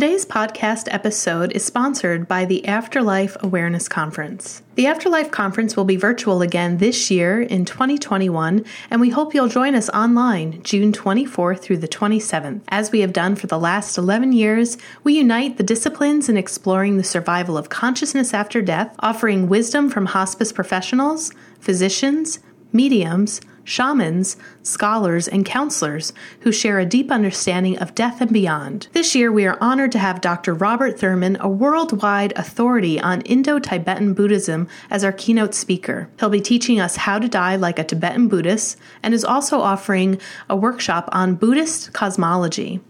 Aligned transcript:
Today's 0.00 0.24
podcast 0.24 0.88
episode 0.90 1.52
is 1.52 1.62
sponsored 1.62 2.26
by 2.26 2.46
the 2.46 2.66
Afterlife 2.66 3.36
Awareness 3.40 3.86
Conference. 3.86 4.62
The 4.74 4.86
Afterlife 4.86 5.30
Conference 5.30 5.76
will 5.76 5.84
be 5.84 5.96
virtual 5.96 6.40
again 6.40 6.78
this 6.78 7.10
year 7.10 7.42
in 7.42 7.66
2021, 7.66 8.64
and 8.88 8.98
we 8.98 9.10
hope 9.10 9.34
you'll 9.34 9.48
join 9.48 9.74
us 9.74 9.90
online 9.90 10.62
June 10.62 10.90
24th 10.90 11.60
through 11.60 11.76
the 11.76 11.86
27th. 11.86 12.62
As 12.68 12.90
we 12.90 13.00
have 13.00 13.12
done 13.12 13.36
for 13.36 13.46
the 13.46 13.58
last 13.58 13.98
11 13.98 14.32
years, 14.32 14.78
we 15.04 15.18
unite 15.18 15.58
the 15.58 15.62
disciplines 15.62 16.30
in 16.30 16.38
exploring 16.38 16.96
the 16.96 17.04
survival 17.04 17.58
of 17.58 17.68
consciousness 17.68 18.32
after 18.32 18.62
death, 18.62 18.96
offering 19.00 19.50
wisdom 19.50 19.90
from 19.90 20.06
hospice 20.06 20.50
professionals, 20.50 21.30
physicians, 21.60 22.38
mediums, 22.72 23.42
shamans, 23.64 24.36
scholars, 24.62 25.28
and 25.28 25.44
counselors 25.44 26.12
who 26.40 26.52
share 26.52 26.78
a 26.78 26.86
deep 26.86 27.10
understanding 27.10 27.78
of 27.78 27.94
death 27.94 28.20
and 28.20 28.32
beyond. 28.32 28.88
This 28.92 29.14
year, 29.14 29.30
we 29.30 29.46
are 29.46 29.58
honored 29.60 29.92
to 29.92 29.98
have 29.98 30.20
Dr. 30.20 30.54
Robert 30.54 30.98
Thurman, 30.98 31.36
a 31.40 31.48
worldwide 31.48 32.32
authority 32.36 33.00
on 33.00 33.20
Indo 33.22 33.58
Tibetan 33.58 34.14
Buddhism, 34.14 34.68
as 34.90 35.04
our 35.04 35.12
keynote 35.12 35.54
speaker. 35.54 36.08
He'll 36.18 36.28
be 36.28 36.40
teaching 36.40 36.80
us 36.80 36.96
how 36.96 37.18
to 37.18 37.28
die 37.28 37.56
like 37.56 37.78
a 37.78 37.84
Tibetan 37.84 38.28
Buddhist 38.28 38.76
and 39.02 39.14
is 39.14 39.24
also 39.24 39.60
offering 39.60 40.20
a 40.48 40.56
workshop 40.56 41.08
on 41.12 41.34
Buddhist 41.34 41.92
cosmology. 41.92 42.80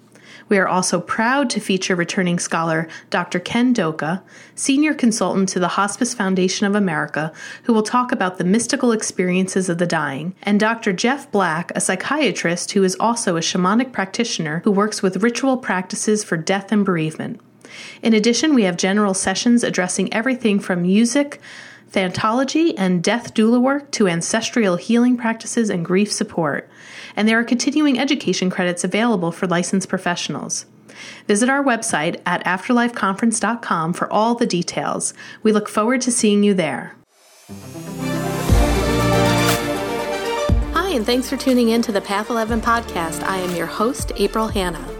We 0.50 0.58
are 0.58 0.68
also 0.68 1.00
proud 1.00 1.48
to 1.50 1.60
feature 1.60 1.94
returning 1.94 2.40
scholar 2.40 2.88
Dr. 3.08 3.38
Ken 3.38 3.72
Doka, 3.72 4.20
senior 4.56 4.92
consultant 4.92 5.48
to 5.50 5.60
the 5.60 5.68
Hospice 5.68 6.12
Foundation 6.12 6.66
of 6.66 6.74
America, 6.74 7.32
who 7.62 7.72
will 7.72 7.84
talk 7.84 8.10
about 8.10 8.36
the 8.36 8.44
mystical 8.44 8.90
experiences 8.90 9.68
of 9.68 9.78
the 9.78 9.86
dying, 9.86 10.34
and 10.42 10.58
Dr. 10.58 10.92
Jeff 10.92 11.30
Black, 11.30 11.70
a 11.76 11.80
psychiatrist 11.80 12.72
who 12.72 12.82
is 12.82 12.96
also 12.98 13.36
a 13.36 13.40
shamanic 13.40 13.92
practitioner 13.92 14.60
who 14.64 14.72
works 14.72 15.02
with 15.02 15.22
ritual 15.22 15.56
practices 15.56 16.24
for 16.24 16.36
death 16.36 16.72
and 16.72 16.84
bereavement. 16.84 17.40
In 18.02 18.12
addition, 18.12 18.52
we 18.52 18.64
have 18.64 18.76
general 18.76 19.14
sessions 19.14 19.62
addressing 19.62 20.12
everything 20.12 20.58
from 20.58 20.82
music, 20.82 21.40
Thanatology 21.92 22.74
and 22.76 23.02
death 23.02 23.34
doula 23.34 23.60
work 23.60 23.90
to 23.92 24.06
ancestral 24.06 24.76
healing 24.76 25.16
practices 25.16 25.70
and 25.70 25.84
grief 25.84 26.12
support. 26.12 26.70
And 27.16 27.28
there 27.28 27.38
are 27.38 27.44
continuing 27.44 27.98
education 27.98 28.48
credits 28.48 28.84
available 28.84 29.32
for 29.32 29.48
licensed 29.48 29.88
professionals. 29.88 30.66
Visit 31.26 31.48
our 31.48 31.64
website 31.64 32.20
at 32.26 32.44
afterlifeconference.com 32.44 33.92
for 33.94 34.12
all 34.12 34.34
the 34.34 34.46
details. 34.46 35.14
We 35.42 35.52
look 35.52 35.68
forward 35.68 36.00
to 36.02 36.12
seeing 36.12 36.44
you 36.44 36.54
there. 36.54 36.94
Hi, 40.74 40.90
and 40.90 41.04
thanks 41.04 41.28
for 41.28 41.36
tuning 41.36 41.70
in 41.70 41.82
to 41.82 41.92
the 41.92 42.00
Path 42.00 42.30
11 42.30 42.60
podcast. 42.60 43.22
I 43.24 43.38
am 43.38 43.56
your 43.56 43.66
host, 43.66 44.12
April 44.16 44.48
Hanna. 44.48 44.99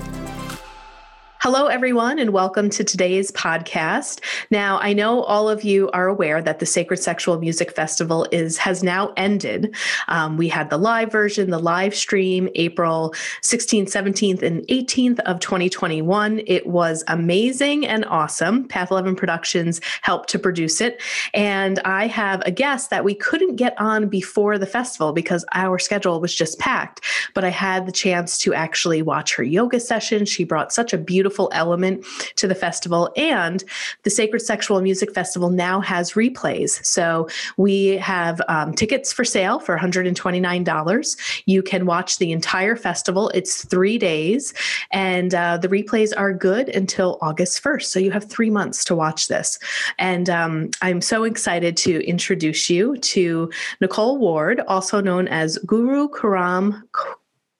Hello, 1.43 1.65
everyone, 1.65 2.19
and 2.19 2.33
welcome 2.33 2.69
to 2.69 2.83
today's 2.83 3.31
podcast. 3.31 4.23
Now, 4.51 4.77
I 4.79 4.93
know 4.93 5.23
all 5.23 5.49
of 5.49 5.63
you 5.63 5.89
are 5.89 6.05
aware 6.05 6.39
that 6.39 6.59
the 6.59 6.67
Sacred 6.67 6.97
Sexual 6.97 7.39
Music 7.39 7.71
Festival 7.71 8.27
is 8.31 8.59
has 8.59 8.83
now 8.83 9.11
ended. 9.17 9.75
Um, 10.07 10.37
we 10.37 10.49
had 10.49 10.69
the 10.69 10.77
live 10.77 11.11
version, 11.11 11.49
the 11.49 11.57
live 11.57 11.95
stream, 11.95 12.47
April 12.53 13.15
16th, 13.41 13.87
17th, 13.87 14.43
and 14.43 14.61
18th 14.67 15.19
of 15.21 15.39
2021. 15.39 16.43
It 16.45 16.67
was 16.67 17.03
amazing 17.07 17.87
and 17.87 18.05
awesome. 18.05 18.67
Path 18.67 18.91
11 18.91 19.15
Productions 19.15 19.81
helped 20.03 20.29
to 20.29 20.37
produce 20.37 20.79
it, 20.79 21.01
and 21.33 21.79
I 21.79 22.05
have 22.05 22.43
a 22.45 22.51
guest 22.51 22.91
that 22.91 23.03
we 23.03 23.15
couldn't 23.15 23.55
get 23.55 23.73
on 23.81 24.09
before 24.09 24.59
the 24.59 24.67
festival 24.67 25.11
because 25.11 25.43
our 25.53 25.79
schedule 25.79 26.21
was 26.21 26.35
just 26.35 26.59
packed. 26.59 27.03
But 27.33 27.43
I 27.43 27.49
had 27.49 27.87
the 27.87 27.91
chance 27.91 28.37
to 28.39 28.53
actually 28.53 29.01
watch 29.01 29.33
her 29.33 29.43
yoga 29.43 29.79
session. 29.79 30.25
She 30.27 30.43
brought 30.43 30.71
such 30.71 30.93
a 30.93 30.99
beautiful 30.99 31.30
beautiful 31.31 31.49
element 31.53 32.05
to 32.35 32.45
the 32.45 32.55
festival. 32.55 33.09
And 33.15 33.63
the 34.03 34.09
Sacred 34.09 34.41
Sexual 34.41 34.81
Music 34.81 35.13
Festival 35.13 35.49
now 35.49 35.79
has 35.79 36.11
replays. 36.11 36.85
So 36.85 37.29
we 37.55 37.97
have 37.99 38.41
um, 38.49 38.73
tickets 38.73 39.13
for 39.13 39.23
sale 39.23 39.59
for 39.59 39.77
$129. 39.77 41.43
You 41.45 41.63
can 41.63 41.85
watch 41.85 42.17
the 42.17 42.33
entire 42.33 42.75
festival. 42.75 43.29
It's 43.29 43.63
three 43.63 43.97
days, 43.97 44.53
and 44.91 45.33
uh, 45.33 45.57
the 45.57 45.69
replays 45.69 46.11
are 46.17 46.33
good 46.33 46.67
until 46.67 47.17
August 47.21 47.63
1st. 47.63 47.83
So 47.83 47.99
you 47.99 48.11
have 48.11 48.25
three 48.25 48.49
months 48.49 48.83
to 48.85 48.95
watch 48.95 49.29
this. 49.29 49.57
And 49.99 50.29
um, 50.29 50.71
I'm 50.81 50.99
so 50.99 51.23
excited 51.23 51.77
to 51.77 52.05
introduce 52.05 52.69
you 52.69 52.97
to 52.97 53.49
Nicole 53.79 54.17
Ward, 54.17 54.59
also 54.67 54.99
known 54.99 55.29
as 55.29 55.57
Guru 55.59 56.09
Karam 56.09 56.83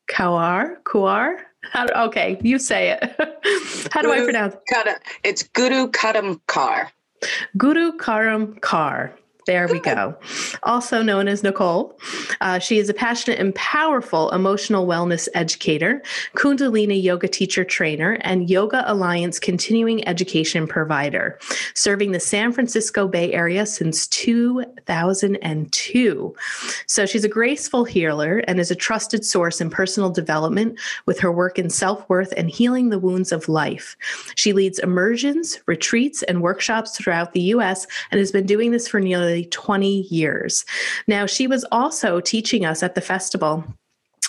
Kawar. 0.09 0.75
Kawar? 0.83 1.37
How 1.63 1.85
okay, 2.07 2.39
you 2.41 2.59
say 2.59 2.91
it. 2.91 3.15
How 3.91 4.01
do 4.01 4.09
Guru 4.09 4.21
I 4.21 4.23
pronounce 4.23 4.55
it? 4.55 5.01
It's 5.23 5.43
Guru 5.43 5.89
Karam 5.89 6.41
Kaur. 6.47 6.89
Guru 7.57 7.97
Karam 7.97 8.55
Kaur. 8.61 9.11
There 9.47 9.67
we 9.67 9.79
go. 9.79 10.15
Also 10.63 11.01
known 11.01 11.27
as 11.27 11.41
Nicole. 11.41 11.97
Uh, 12.41 12.59
she 12.59 12.77
is 12.77 12.89
a 12.89 12.93
passionate 12.93 13.39
and 13.39 13.55
powerful 13.55 14.29
emotional 14.31 14.85
wellness 14.85 15.27
educator, 15.33 16.03
Kundalini 16.35 17.01
yoga 17.01 17.27
teacher 17.27 17.63
trainer, 17.63 18.19
and 18.21 18.51
Yoga 18.51 18.83
Alliance 18.85 19.39
continuing 19.39 20.07
education 20.07 20.67
provider, 20.67 21.39
serving 21.73 22.11
the 22.11 22.19
San 22.19 22.51
Francisco 22.51 23.07
Bay 23.07 23.33
Area 23.33 23.65
since 23.65 24.05
2002. 24.07 26.35
So 26.85 27.07
she's 27.07 27.25
a 27.25 27.29
graceful 27.29 27.83
healer 27.83 28.43
and 28.47 28.59
is 28.59 28.69
a 28.69 28.75
trusted 28.75 29.25
source 29.25 29.59
in 29.59 29.71
personal 29.71 30.11
development 30.11 30.79
with 31.07 31.19
her 31.19 31.31
work 31.31 31.57
in 31.57 31.71
self 31.71 32.07
worth 32.09 32.31
and 32.37 32.47
healing 32.49 32.89
the 32.89 32.99
wounds 32.99 33.31
of 33.31 33.49
life. 33.49 33.97
She 34.35 34.53
leads 34.53 34.77
immersions, 34.77 35.59
retreats, 35.65 36.21
and 36.23 36.43
workshops 36.43 36.95
throughout 36.95 37.33
the 37.33 37.41
U.S. 37.41 37.87
and 38.11 38.19
has 38.19 38.31
been 38.31 38.45
doing 38.45 38.69
this 38.71 38.87
for 38.87 38.99
nearly 38.99 39.30
nearly 39.31 39.45
20 39.45 40.01
years. 40.09 40.65
Now, 41.07 41.25
she 41.25 41.47
was 41.47 41.65
also 41.71 42.19
teaching 42.19 42.65
us 42.65 42.83
at 42.83 42.95
the 42.95 43.01
festival 43.01 43.63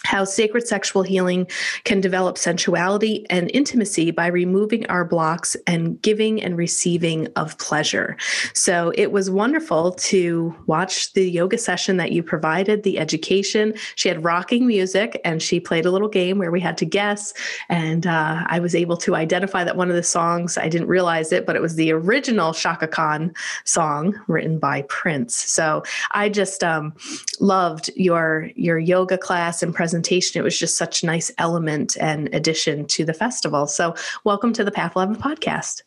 how 0.04 0.24
sacred 0.24 0.66
sexual 0.66 1.02
healing 1.02 1.46
can 1.84 2.00
develop 2.00 2.36
sensuality 2.36 3.24
and 3.30 3.50
intimacy 3.54 4.10
by 4.10 4.26
removing 4.26 4.84
our 4.86 5.04
blocks 5.04 5.56
and 5.66 6.00
giving 6.02 6.42
and 6.42 6.56
receiving 6.56 7.28
of 7.36 7.56
pleasure. 7.58 8.16
So 8.52 8.92
it 8.96 9.12
was 9.12 9.30
wonderful 9.30 9.92
to 9.92 10.54
watch 10.66 11.12
the 11.12 11.30
yoga 11.30 11.56
session 11.56 11.96
that 11.98 12.12
you 12.12 12.22
provided, 12.22 12.82
the 12.82 12.98
education. 12.98 13.74
She 13.94 14.08
had 14.08 14.24
rocking 14.24 14.66
music 14.66 15.20
and 15.24 15.40
she 15.40 15.60
played 15.60 15.86
a 15.86 15.90
little 15.90 16.08
game 16.08 16.38
where 16.38 16.50
we 16.50 16.60
had 16.60 16.76
to 16.78 16.84
guess. 16.84 17.32
And 17.68 18.06
uh, 18.06 18.44
I 18.46 18.58
was 18.58 18.74
able 18.74 18.96
to 18.98 19.14
identify 19.14 19.64
that 19.64 19.76
one 19.76 19.88
of 19.88 19.96
the 19.96 20.02
songs, 20.02 20.58
I 20.58 20.68
didn't 20.68 20.88
realize 20.88 21.32
it, 21.32 21.46
but 21.46 21.56
it 21.56 21.62
was 21.62 21.76
the 21.76 21.92
original 21.92 22.52
Chaka 22.52 22.88
Khan 22.88 23.32
song 23.64 24.20
written 24.26 24.58
by 24.58 24.82
Prince. 24.82 25.36
So 25.36 25.84
I 26.10 26.28
just 26.28 26.64
um, 26.64 26.92
loved 27.40 27.90
your, 27.96 28.50
your 28.56 28.78
yoga 28.78 29.16
class 29.16 29.62
and 29.62 29.74
presentation. 29.82 30.40
It 30.40 30.44
was 30.44 30.56
just 30.56 30.76
such 30.76 31.02
a 31.02 31.06
nice 31.06 31.32
element 31.38 31.96
and 32.00 32.32
addition 32.32 32.86
to 32.86 33.04
the 33.04 33.12
festival. 33.12 33.66
So, 33.66 33.96
welcome 34.22 34.52
to 34.52 34.62
the 34.62 34.70
Path 34.70 34.94
11 34.94 35.16
podcast. 35.16 35.82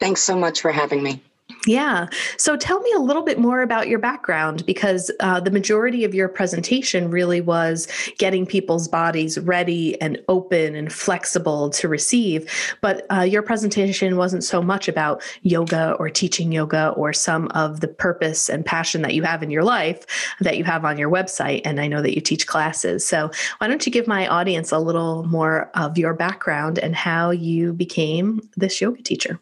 Thanks 0.00 0.22
so 0.22 0.34
much 0.34 0.62
for 0.62 0.72
having 0.72 1.02
me. 1.02 1.22
Yeah. 1.66 2.08
So 2.36 2.58
tell 2.58 2.80
me 2.80 2.92
a 2.94 3.00
little 3.00 3.22
bit 3.22 3.38
more 3.38 3.62
about 3.62 3.88
your 3.88 3.98
background 3.98 4.66
because 4.66 5.10
uh, 5.20 5.40
the 5.40 5.50
majority 5.50 6.04
of 6.04 6.14
your 6.14 6.28
presentation 6.28 7.10
really 7.10 7.40
was 7.40 7.88
getting 8.18 8.44
people's 8.44 8.86
bodies 8.86 9.38
ready 9.38 9.98
and 10.02 10.20
open 10.28 10.74
and 10.74 10.92
flexible 10.92 11.70
to 11.70 11.88
receive. 11.88 12.50
But 12.82 13.06
uh, 13.10 13.22
your 13.22 13.40
presentation 13.40 14.18
wasn't 14.18 14.44
so 14.44 14.60
much 14.60 14.88
about 14.88 15.22
yoga 15.40 15.92
or 15.98 16.10
teaching 16.10 16.52
yoga 16.52 16.90
or 16.90 17.14
some 17.14 17.48
of 17.54 17.80
the 17.80 17.88
purpose 17.88 18.50
and 18.50 18.66
passion 18.66 19.00
that 19.00 19.14
you 19.14 19.22
have 19.22 19.42
in 19.42 19.50
your 19.50 19.64
life 19.64 20.04
that 20.40 20.58
you 20.58 20.64
have 20.64 20.84
on 20.84 20.98
your 20.98 21.10
website. 21.10 21.62
And 21.64 21.80
I 21.80 21.86
know 21.86 22.02
that 22.02 22.14
you 22.14 22.20
teach 22.20 22.46
classes. 22.46 23.06
So 23.06 23.30
why 23.58 23.68
don't 23.68 23.86
you 23.86 23.92
give 23.92 24.06
my 24.06 24.26
audience 24.26 24.70
a 24.70 24.78
little 24.78 25.24
more 25.24 25.70
of 25.74 25.96
your 25.96 26.12
background 26.12 26.78
and 26.78 26.94
how 26.94 27.30
you 27.30 27.72
became 27.72 28.42
this 28.54 28.82
yoga 28.82 29.02
teacher? 29.02 29.40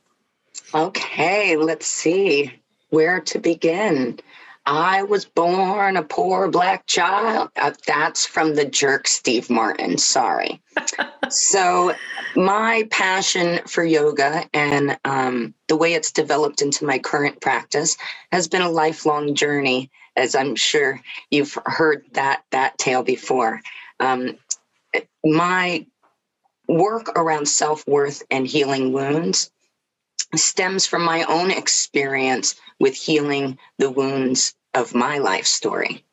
Okay, 0.74 1.56
let's 1.56 1.86
see 1.86 2.50
where 2.88 3.20
to 3.20 3.38
begin. 3.38 4.19
I 4.64 5.02
was 5.02 5.26
born 5.26 5.96
a 5.96 6.02
poor 6.02 6.48
black 6.48 6.86
child. 6.86 7.50
Uh, 7.56 7.72
that's 7.86 8.24
from 8.24 8.54
the 8.54 8.64
jerk 8.64 9.06
Steve 9.06 9.50
Martin. 9.50 9.98
Sorry. 9.98 10.62
so, 11.28 11.94
my 12.36 12.86
passion 12.90 13.60
for 13.66 13.84
yoga 13.84 14.48
and 14.54 14.98
um, 15.04 15.52
the 15.69 15.76
way 15.76 15.92
it's 15.92 16.12
developed 16.12 16.62
into 16.62 16.86
my 16.86 16.98
current 16.98 17.40
practice 17.40 17.98
has 18.30 18.48
been 18.48 18.62
a 18.62 18.70
lifelong 18.70 19.34
journey. 19.34 19.90
as 20.16 20.34
I'm 20.34 20.56
sure 20.56 21.00
you've 21.30 21.58
heard 21.66 22.04
that 22.12 22.44
that 22.50 22.78
tale 22.78 23.02
before. 23.02 23.60
Um, 24.00 24.38
my 25.22 25.84
work 26.66 27.10
around 27.16 27.46
self 27.46 27.86
worth 27.86 28.22
and 28.30 28.46
healing 28.46 28.92
wounds 28.92 29.50
stems 30.34 30.87
from 30.87 31.02
my 31.02 31.25
own 31.25 31.50
experience 31.50 32.55
with 32.81 32.94
healing 32.94 33.58
the 33.79 33.90
wounds 33.90 34.55
of 34.75 34.94
my 34.94 35.19
life 35.19 35.46
story. 35.46 36.05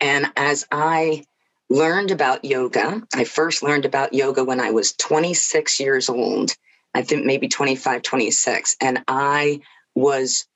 And 0.00 0.32
as 0.36 0.66
I 0.70 1.24
learned 1.68 2.10
about 2.10 2.44
yoga, 2.44 3.02
I 3.14 3.24
first 3.24 3.62
learned 3.62 3.84
about 3.84 4.14
yoga 4.14 4.44
when 4.44 4.60
I 4.60 4.70
was 4.70 4.92
26 4.92 5.80
years 5.80 6.08
old. 6.08 6.54
I 6.94 7.02
think 7.02 7.24
maybe 7.24 7.48
25, 7.48 8.02
26. 8.02 8.76
And 8.80 9.04
I 9.06 9.60
was 9.94 10.46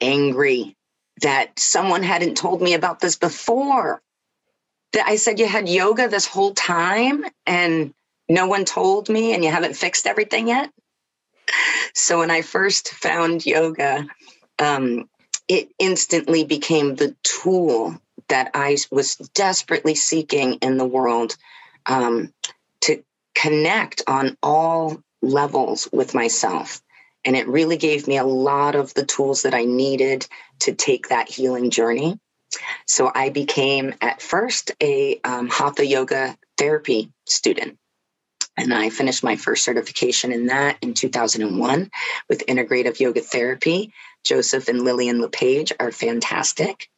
angry 0.00 0.76
that 1.22 1.58
someone 1.58 2.02
hadn't 2.02 2.36
told 2.36 2.60
me 2.60 2.74
about 2.74 3.00
this 3.00 3.16
before. 3.16 4.02
That 4.92 5.06
I 5.06 5.16
said, 5.16 5.38
You 5.38 5.46
had 5.46 5.68
yoga 5.68 6.08
this 6.08 6.26
whole 6.26 6.54
time 6.54 7.24
and 7.46 7.92
no 8.28 8.46
one 8.46 8.64
told 8.64 9.08
me, 9.08 9.34
and 9.34 9.44
you 9.44 9.50
haven't 9.50 9.76
fixed 9.76 10.06
everything 10.06 10.48
yet. 10.48 10.70
So 11.96 12.18
when 12.18 12.30
I 12.30 12.42
first 12.42 12.90
found 12.90 13.46
yoga, 13.46 14.06
um, 14.58 15.08
it 15.48 15.70
instantly 15.78 16.44
became 16.44 16.94
the 16.94 17.16
tool 17.22 17.98
that 18.28 18.50
I 18.52 18.76
was 18.90 19.16
desperately 19.34 19.94
seeking 19.94 20.54
in 20.56 20.76
the 20.76 20.84
world 20.84 21.36
um, 21.86 22.34
to 22.82 23.02
connect 23.34 24.02
on 24.06 24.36
all 24.42 25.02
levels 25.22 25.88
with 25.90 26.14
myself. 26.14 26.82
And 27.24 27.34
it 27.34 27.48
really 27.48 27.78
gave 27.78 28.06
me 28.06 28.18
a 28.18 28.24
lot 28.24 28.74
of 28.74 28.92
the 28.92 29.06
tools 29.06 29.42
that 29.42 29.54
I 29.54 29.64
needed 29.64 30.28
to 30.60 30.74
take 30.74 31.08
that 31.08 31.30
healing 31.30 31.70
journey. 31.70 32.20
So 32.86 33.10
I 33.14 33.30
became 33.30 33.94
at 34.02 34.20
first 34.20 34.70
a 34.82 35.18
um, 35.24 35.48
Hatha 35.48 35.86
yoga 35.86 36.36
therapy 36.58 37.10
student. 37.24 37.78
And 38.56 38.72
I 38.72 38.90
finished 38.90 39.22
my 39.22 39.36
first 39.36 39.64
certification 39.64 40.32
in 40.32 40.46
that 40.46 40.78
in 40.80 40.94
2001 40.94 41.90
with 42.28 42.46
integrative 42.46 43.00
yoga 43.00 43.20
therapy. 43.20 43.92
Joseph 44.24 44.68
and 44.68 44.82
Lillian 44.82 45.20
LePage 45.20 45.72
are 45.78 45.92
fantastic. 45.92 46.88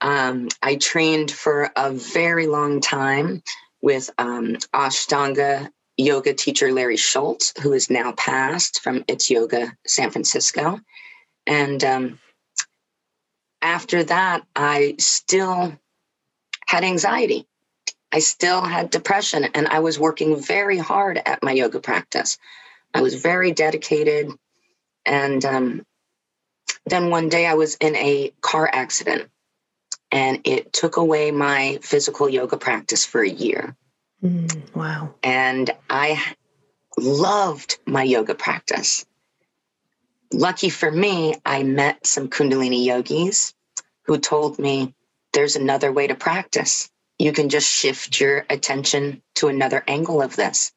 Um, 0.00 0.48
I 0.62 0.76
trained 0.76 1.30
for 1.30 1.70
a 1.74 1.90
very 1.90 2.46
long 2.46 2.80
time 2.80 3.42
with 3.80 4.10
um, 4.18 4.56
Ashtanga 4.74 5.70
yoga 5.96 6.34
teacher 6.34 6.72
Larry 6.72 6.96
Schultz, 6.96 7.52
who 7.60 7.72
is 7.72 7.90
now 7.90 8.12
passed 8.12 8.80
from 8.80 9.04
It's 9.08 9.30
Yoga 9.30 9.72
San 9.86 10.10
Francisco. 10.10 10.80
And 11.46 11.82
um, 11.84 12.18
after 13.62 14.04
that, 14.04 14.42
I 14.54 14.96
still 14.98 15.78
had 16.66 16.84
anxiety. 16.84 17.46
I 18.14 18.20
still 18.20 18.60
had 18.62 18.90
depression, 18.90 19.42
and 19.42 19.66
I 19.66 19.80
was 19.80 19.98
working 19.98 20.40
very 20.40 20.78
hard 20.78 21.20
at 21.26 21.42
my 21.42 21.50
yoga 21.50 21.80
practice. 21.80 22.38
I 22.94 23.00
was 23.00 23.20
very 23.20 23.50
dedicated. 23.50 24.30
And 25.04 25.44
um, 25.44 25.86
then 26.86 27.10
one 27.10 27.28
day 27.28 27.44
I 27.44 27.54
was 27.54 27.74
in 27.74 27.96
a 27.96 28.32
car 28.40 28.70
accident, 28.72 29.28
and 30.12 30.42
it 30.44 30.72
took 30.72 30.96
away 30.96 31.32
my 31.32 31.80
physical 31.82 32.28
yoga 32.28 32.56
practice 32.56 33.04
for 33.04 33.20
a 33.20 33.28
year. 33.28 33.74
Mm, 34.22 34.72
wow. 34.76 35.12
And 35.24 35.72
I 35.90 36.22
loved 36.96 37.78
my 37.84 38.04
yoga 38.04 38.36
practice. 38.36 39.04
Lucky 40.32 40.68
for 40.68 40.90
me, 40.90 41.34
I 41.44 41.64
met 41.64 42.06
some 42.06 42.28
Kundalini 42.28 42.84
yogis 42.84 43.54
who 44.02 44.18
told 44.18 44.60
me 44.60 44.94
there's 45.32 45.56
another 45.56 45.90
way 45.90 46.06
to 46.06 46.14
practice 46.14 46.92
you 47.18 47.32
can 47.32 47.48
just 47.48 47.70
shift 47.70 48.20
your 48.20 48.44
attention 48.50 49.22
to 49.36 49.48
another 49.48 49.82
angle 49.86 50.22
of 50.22 50.36
this. 50.36 50.72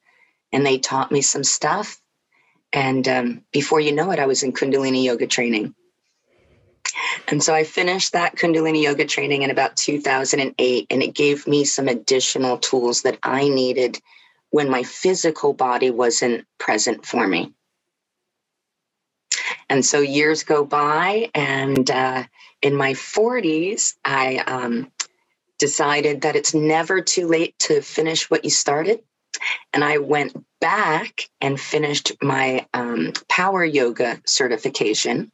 And 0.52 0.64
they 0.64 0.78
taught 0.78 1.12
me 1.12 1.20
some 1.20 1.44
stuff. 1.44 2.00
And 2.72 3.06
um, 3.08 3.42
before 3.52 3.80
you 3.80 3.92
know 3.92 4.10
it, 4.10 4.18
I 4.18 4.26
was 4.26 4.42
in 4.42 4.52
Kundalini 4.52 5.04
yoga 5.04 5.26
training. 5.26 5.74
And 7.26 7.42
so 7.42 7.54
I 7.54 7.64
finished 7.64 8.12
that 8.12 8.36
Kundalini 8.36 8.82
yoga 8.82 9.04
training 9.04 9.42
in 9.42 9.50
about 9.50 9.76
2008, 9.76 10.86
and 10.90 11.02
it 11.02 11.14
gave 11.14 11.46
me 11.46 11.64
some 11.64 11.88
additional 11.88 12.58
tools 12.58 13.02
that 13.02 13.18
I 13.22 13.48
needed 13.48 14.00
when 14.50 14.70
my 14.70 14.82
physical 14.82 15.52
body 15.52 15.90
wasn't 15.90 16.46
present 16.58 17.04
for 17.04 17.26
me. 17.26 17.52
And 19.68 19.84
so 19.84 20.00
years 20.00 20.44
go 20.44 20.64
by, 20.64 21.30
and 21.34 21.90
uh, 21.90 22.24
in 22.62 22.74
my 22.74 22.94
40s, 22.94 23.94
I 24.04 24.38
um, 24.38 24.90
decided 25.58 26.22
that 26.22 26.36
it's 26.36 26.54
never 26.54 27.00
too 27.00 27.26
late 27.26 27.58
to 27.58 27.80
finish 27.82 28.30
what 28.30 28.44
you 28.44 28.50
started. 28.50 29.00
And 29.72 29.84
I 29.84 29.98
went 29.98 30.36
back 30.60 31.28
and 31.40 31.60
finished 31.60 32.12
my 32.22 32.66
um, 32.74 33.12
power 33.28 33.64
yoga 33.64 34.20
certification 34.24 35.30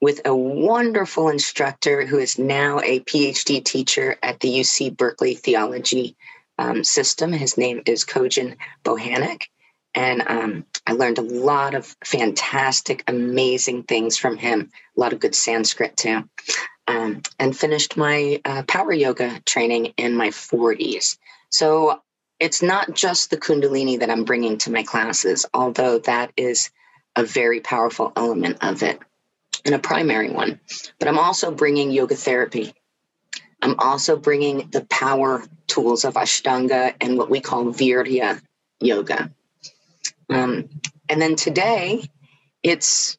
with 0.00 0.20
a 0.24 0.34
wonderful 0.34 1.28
instructor 1.28 2.04
who 2.04 2.18
is 2.18 2.38
now 2.38 2.80
a 2.80 3.00
PhD 3.00 3.64
teacher 3.64 4.16
at 4.22 4.40
the 4.40 4.48
UC 4.48 4.96
Berkeley 4.96 5.34
Theology 5.34 6.16
um, 6.58 6.82
System. 6.82 7.32
His 7.32 7.56
name 7.56 7.82
is 7.86 8.04
Kojan 8.04 8.56
Bohanec. 8.84 9.44
And 9.94 10.22
um, 10.26 10.64
I 10.86 10.92
learned 10.92 11.18
a 11.18 11.22
lot 11.22 11.74
of 11.74 11.94
fantastic, 12.02 13.04
amazing 13.06 13.82
things 13.82 14.16
from 14.16 14.38
him, 14.38 14.70
a 14.96 15.00
lot 15.00 15.12
of 15.12 15.20
good 15.20 15.34
Sanskrit 15.34 15.96
too 15.96 16.24
um, 16.92 17.22
and 17.38 17.56
finished 17.56 17.96
my 17.96 18.40
uh, 18.44 18.62
power 18.68 18.92
yoga 18.92 19.40
training 19.46 19.94
in 19.96 20.14
my 20.14 20.28
40s. 20.28 21.16
So 21.48 22.02
it's 22.38 22.60
not 22.62 22.94
just 22.94 23.30
the 23.30 23.38
Kundalini 23.38 24.00
that 24.00 24.10
I'm 24.10 24.24
bringing 24.24 24.58
to 24.58 24.70
my 24.70 24.82
classes, 24.82 25.46
although 25.54 25.98
that 26.00 26.32
is 26.36 26.70
a 27.16 27.24
very 27.24 27.60
powerful 27.60 28.12
element 28.14 28.58
of 28.60 28.82
it 28.82 29.00
and 29.64 29.74
a 29.74 29.78
primary 29.78 30.30
one. 30.30 30.60
But 30.98 31.08
I'm 31.08 31.18
also 31.18 31.50
bringing 31.50 31.92
yoga 31.92 32.14
therapy. 32.14 32.74
I'm 33.62 33.76
also 33.78 34.16
bringing 34.16 34.68
the 34.70 34.84
power 34.84 35.44
tools 35.68 36.04
of 36.04 36.14
Ashtanga 36.14 36.94
and 37.00 37.16
what 37.16 37.30
we 37.30 37.40
call 37.40 37.66
Virya 37.66 38.40
yoga. 38.80 39.30
Um, 40.28 40.68
and 41.08 41.22
then 41.22 41.36
today, 41.36 42.02
it's 42.62 43.16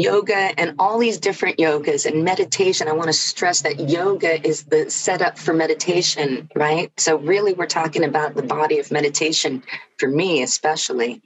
yoga 0.00 0.58
and 0.58 0.74
all 0.78 0.98
these 0.98 1.18
different 1.18 1.58
yogas 1.58 2.06
and 2.06 2.24
meditation. 2.24 2.88
I 2.88 2.92
want 2.92 3.08
to 3.08 3.12
stress 3.12 3.62
that 3.62 3.88
yoga 3.88 4.46
is 4.46 4.64
the 4.64 4.90
setup 4.90 5.38
for 5.38 5.52
meditation, 5.52 6.50
right? 6.54 6.92
So, 6.98 7.18
really, 7.18 7.52
we're 7.52 7.66
talking 7.66 8.04
about 8.04 8.34
the 8.34 8.42
body 8.42 8.78
of 8.78 8.90
meditation 8.90 9.62
for 9.98 10.08
me, 10.08 10.42
especially. 10.42 11.22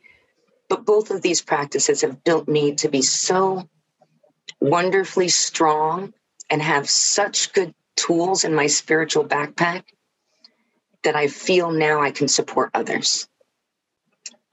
But 0.68 0.84
both 0.84 1.10
of 1.10 1.22
these 1.22 1.42
practices 1.42 2.00
have 2.00 2.24
built 2.24 2.48
me 2.48 2.74
to 2.76 2.88
be 2.88 3.02
so 3.02 3.68
wonderfully 4.60 5.28
strong 5.28 6.14
and 6.50 6.60
have 6.62 6.88
such 6.88 7.52
good 7.52 7.74
tools 7.96 8.44
in 8.44 8.54
my 8.54 8.66
spiritual 8.66 9.24
backpack 9.24 9.84
that 11.04 11.14
I 11.14 11.28
feel 11.28 11.70
now 11.70 12.00
I 12.00 12.10
can 12.10 12.28
support 12.28 12.70
others. 12.74 13.28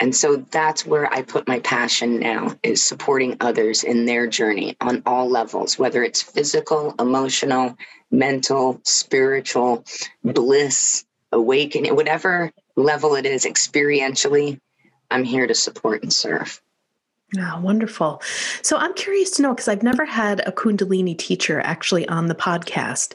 And 0.01 0.15
so 0.15 0.37
that's 0.49 0.83
where 0.83 1.11
I 1.13 1.21
put 1.21 1.47
my 1.47 1.59
passion 1.59 2.19
now 2.19 2.55
is 2.63 2.81
supporting 2.81 3.37
others 3.39 3.83
in 3.83 4.05
their 4.05 4.25
journey 4.25 4.75
on 4.81 5.03
all 5.05 5.29
levels, 5.29 5.77
whether 5.77 6.03
it's 6.03 6.23
physical, 6.23 6.95
emotional, 6.99 7.77
mental, 8.09 8.81
spiritual, 8.83 9.85
bliss, 10.23 11.05
awakening, 11.31 11.95
whatever 11.95 12.51
level 12.75 13.15
it 13.15 13.27
is 13.27 13.45
experientially, 13.45 14.59
I'm 15.11 15.23
here 15.23 15.45
to 15.45 15.53
support 15.53 16.01
and 16.01 16.11
serve. 16.11 16.59
Oh, 17.37 17.59
wonderful. 17.61 18.23
So 18.63 18.77
I'm 18.77 18.95
curious 18.95 19.31
to 19.31 19.43
know 19.43 19.53
because 19.53 19.67
I've 19.67 19.83
never 19.83 20.03
had 20.03 20.41
a 20.47 20.51
Kundalini 20.51 21.17
teacher 21.17 21.61
actually 21.61 22.07
on 22.09 22.25
the 22.25 22.35
podcast. 22.35 23.13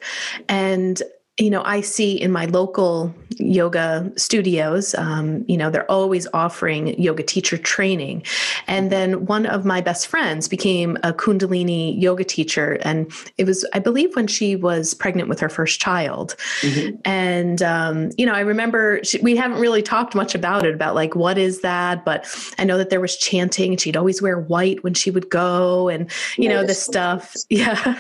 And 0.49 1.03
you 1.39 1.51
know, 1.51 1.63
I 1.65 1.83
see 1.83 2.19
in 2.19 2.33
my 2.33 2.47
local 2.47 3.15
yoga 3.39 4.11
studios, 4.17 4.95
um, 4.95 5.45
you 5.47 5.59
know, 5.59 5.69
they're 5.69 5.91
always 5.91 6.27
offering 6.33 6.99
yoga 6.99 7.23
teacher 7.23 7.59
training. 7.59 8.23
And 8.67 8.91
then 8.91 9.27
one 9.27 9.45
of 9.45 9.67
my 9.67 9.83
best 9.83 10.07
friends 10.07 10.49
became 10.49 10.97
a 11.03 11.13
Kundalini 11.13 12.01
yoga 12.01 12.25
teacher. 12.25 12.79
And 12.81 13.13
it 13.37 13.45
was, 13.45 13.69
I 13.75 13.81
believe, 13.81 14.17
when 14.17 14.27
she 14.27 14.57
was 14.57 14.95
pregnant 14.95 15.29
with 15.29 15.39
her 15.41 15.51
first 15.51 15.79
child. 15.79 16.37
Mm-hmm. 16.63 16.97
And, 17.05 17.63
um, 17.63 18.11
you 18.17 18.25
know, 18.25 18.33
I 18.33 18.41
remember 18.41 19.05
she, 19.05 19.19
we 19.19 19.37
haven't 19.37 19.61
really 19.61 19.83
talked 19.83 20.15
much 20.15 20.35
about 20.35 20.65
it, 20.65 20.75
about 20.75 20.95
like, 20.95 21.15
what 21.15 21.37
is 21.37 21.61
that? 21.61 22.03
But 22.07 22.27
I 22.59 22.65
know 22.65 22.79
that 22.79 22.89
there 22.89 23.01
was 23.01 23.15
chanting. 23.15 23.77
She'd 23.77 23.97
always 23.97 24.23
wear 24.23 24.41
white 24.41 24.83
when 24.83 24.95
she 24.95 25.11
would 25.11 25.29
go 25.29 25.91
and, 25.91 26.11
you 26.39 26.45
yes. 26.45 26.53
know, 26.55 26.67
this 26.67 26.83
stuff. 26.83 27.35
Yeah. 27.49 27.99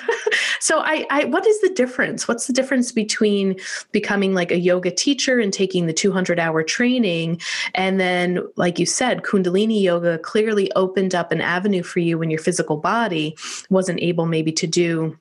so 0.60 0.80
I, 0.80 1.06
I, 1.08 1.24
what 1.26 1.46
is 1.46 1.60
the 1.60 1.70
difference? 1.70 2.28
What's 2.28 2.46
the 2.46 2.52
difference 2.52 2.92
between 2.92 3.25
between 3.26 3.56
becoming 3.92 4.34
like 4.34 4.52
a 4.52 4.58
yoga 4.58 4.90
teacher 4.90 5.40
and 5.40 5.52
taking 5.52 5.86
the 5.86 5.92
200 5.92 6.38
hour 6.38 6.62
training. 6.62 7.40
And 7.74 7.98
then, 7.98 8.46
like 8.56 8.78
you 8.78 8.86
said, 8.86 9.22
Kundalini 9.22 9.82
yoga 9.82 10.18
clearly 10.18 10.70
opened 10.72 11.14
up 11.14 11.32
an 11.32 11.40
avenue 11.40 11.82
for 11.82 11.98
you 11.98 12.18
when 12.18 12.30
your 12.30 12.38
physical 12.38 12.76
body 12.76 13.36
wasn't 13.68 14.00
able 14.00 14.26
maybe 14.26 14.52
to 14.52 14.66
do 14.66 15.18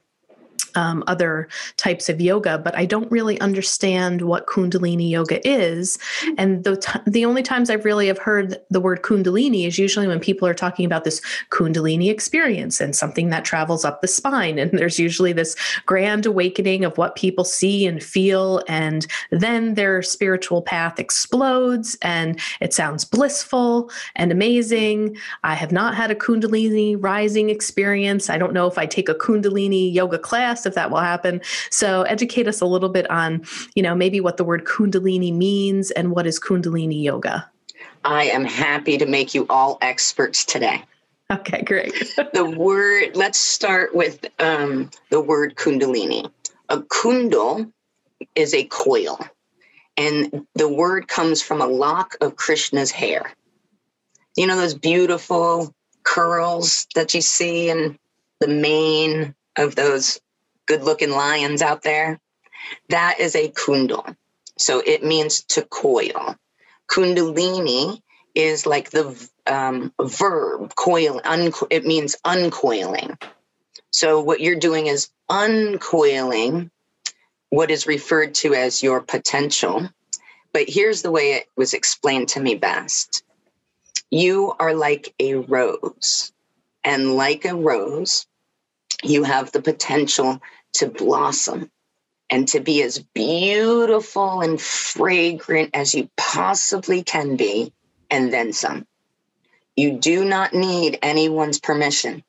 um, 0.75 1.03
other 1.07 1.47
types 1.77 2.09
of 2.09 2.21
yoga, 2.21 2.57
but 2.57 2.75
I 2.77 2.85
don't 2.85 3.11
really 3.11 3.39
understand 3.39 4.21
what 4.21 4.47
Kundalini 4.47 5.09
yoga 5.09 5.45
is. 5.47 5.97
And 6.37 6.63
the 6.63 6.77
t- 6.77 6.99
the 7.05 7.25
only 7.25 7.43
times 7.43 7.69
I've 7.69 7.85
really 7.85 8.07
have 8.07 8.17
heard 8.17 8.57
the 8.69 8.79
word 8.79 9.01
Kundalini 9.01 9.67
is 9.67 9.77
usually 9.77 10.07
when 10.07 10.19
people 10.19 10.47
are 10.47 10.53
talking 10.53 10.85
about 10.85 11.03
this 11.03 11.21
Kundalini 11.51 12.09
experience 12.09 12.81
and 12.81 12.95
something 12.95 13.29
that 13.29 13.45
travels 13.45 13.85
up 13.85 14.01
the 14.01 14.07
spine. 14.07 14.59
And 14.59 14.71
there's 14.77 14.99
usually 14.99 15.33
this 15.33 15.55
grand 15.85 16.25
awakening 16.25 16.83
of 16.85 16.97
what 16.97 17.15
people 17.15 17.43
see 17.43 17.85
and 17.85 18.03
feel, 18.03 18.61
and 18.67 19.07
then 19.31 19.75
their 19.75 20.01
spiritual 20.01 20.61
path 20.61 20.99
explodes, 20.99 21.97
and 22.01 22.39
it 22.61 22.73
sounds 22.73 23.05
blissful 23.05 23.89
and 24.15 24.31
amazing. 24.31 25.17
I 25.43 25.55
have 25.55 25.71
not 25.71 25.95
had 25.95 26.11
a 26.11 26.15
Kundalini 26.15 26.95
rising 26.99 27.49
experience. 27.49 28.29
I 28.29 28.37
don't 28.37 28.53
know 28.53 28.67
if 28.67 28.77
I 28.77 28.85
take 28.85 29.09
a 29.09 29.15
Kundalini 29.15 29.93
yoga 29.93 30.19
class 30.19 30.64
if 30.65 30.75
that 30.75 30.91
will 30.91 30.99
happen. 30.99 31.41
So 31.69 32.03
educate 32.03 32.47
us 32.47 32.61
a 32.61 32.65
little 32.65 32.89
bit 32.89 33.09
on, 33.09 33.43
you 33.75 33.83
know, 33.83 33.95
maybe 33.95 34.19
what 34.19 34.37
the 34.37 34.43
word 34.43 34.65
Kundalini 34.65 35.33
means 35.33 35.91
and 35.91 36.11
what 36.11 36.27
is 36.27 36.39
Kundalini 36.39 37.01
yoga. 37.01 37.49
I 38.03 38.25
am 38.25 38.45
happy 38.45 38.97
to 38.97 39.05
make 39.05 39.33
you 39.33 39.47
all 39.49 39.77
experts 39.81 40.45
today. 40.45 40.83
Okay, 41.31 41.63
great. 41.63 41.93
the 42.33 42.45
word, 42.45 43.15
let's 43.15 43.39
start 43.39 43.95
with 43.95 44.25
um, 44.39 44.91
the 45.09 45.19
word 45.19 45.55
Kundalini. 45.55 46.29
A 46.69 46.77
kundal 46.77 47.71
is 48.35 48.53
a 48.53 48.63
coil, 48.65 49.19
and 49.97 50.45
the 50.55 50.69
word 50.69 51.07
comes 51.07 51.41
from 51.41 51.61
a 51.61 51.67
lock 51.67 52.15
of 52.21 52.35
Krishna's 52.35 52.91
hair. 52.91 53.33
You 54.35 54.47
know, 54.47 54.55
those 54.55 54.73
beautiful 54.73 55.73
curls 56.03 56.87
that 56.95 57.13
you 57.13 57.21
see 57.21 57.69
in 57.69 57.97
the 58.39 58.47
mane 58.47 59.33
of 59.57 59.75
those 59.75 60.19
good 60.65 60.83
looking 60.83 61.11
lions 61.11 61.61
out 61.61 61.83
there. 61.83 62.19
That 62.89 63.19
is 63.19 63.35
a 63.35 63.49
kundal. 63.49 64.15
So 64.57 64.81
it 64.85 65.03
means 65.03 65.43
to 65.49 65.63
coil. 65.63 66.35
Kundalini 66.89 67.99
is 68.33 68.65
like 68.65 68.89
the 68.91 69.29
um, 69.47 69.93
verb 70.01 70.75
coil. 70.75 71.21
Un- 71.23 71.51
it 71.69 71.85
means 71.85 72.17
uncoiling. 72.25 73.17
So 73.91 74.21
what 74.21 74.41
you're 74.41 74.59
doing 74.59 74.87
is 74.87 75.09
uncoiling 75.29 76.69
what 77.49 77.71
is 77.71 77.87
referred 77.87 78.35
to 78.35 78.53
as 78.53 78.83
your 78.83 79.01
potential. 79.01 79.89
But 80.53 80.69
here's 80.69 81.01
the 81.01 81.11
way 81.11 81.33
it 81.33 81.47
was 81.55 81.73
explained 81.73 82.29
to 82.29 82.39
me 82.39 82.55
best. 82.55 83.23
You 84.09 84.53
are 84.59 84.73
like 84.73 85.13
a 85.19 85.35
rose. 85.35 86.31
And 86.83 87.15
like 87.15 87.45
a 87.45 87.55
rose, 87.55 88.27
you 89.03 89.23
have 89.23 89.51
the 89.51 89.61
potential 89.61 90.41
to 90.75 90.87
blossom 90.87 91.71
and 92.29 92.47
to 92.49 92.59
be 92.59 92.81
as 92.81 92.99
beautiful 92.99 94.41
and 94.41 94.59
fragrant 94.59 95.71
as 95.73 95.93
you 95.93 96.09
possibly 96.17 97.03
can 97.03 97.35
be, 97.35 97.71
and 98.09 98.33
then 98.33 98.53
some. 98.53 98.85
You 99.75 99.97
do 99.99 100.25
not 100.25 100.53
need 100.53 100.99
anyone's 101.01 101.59
permission. 101.59 102.23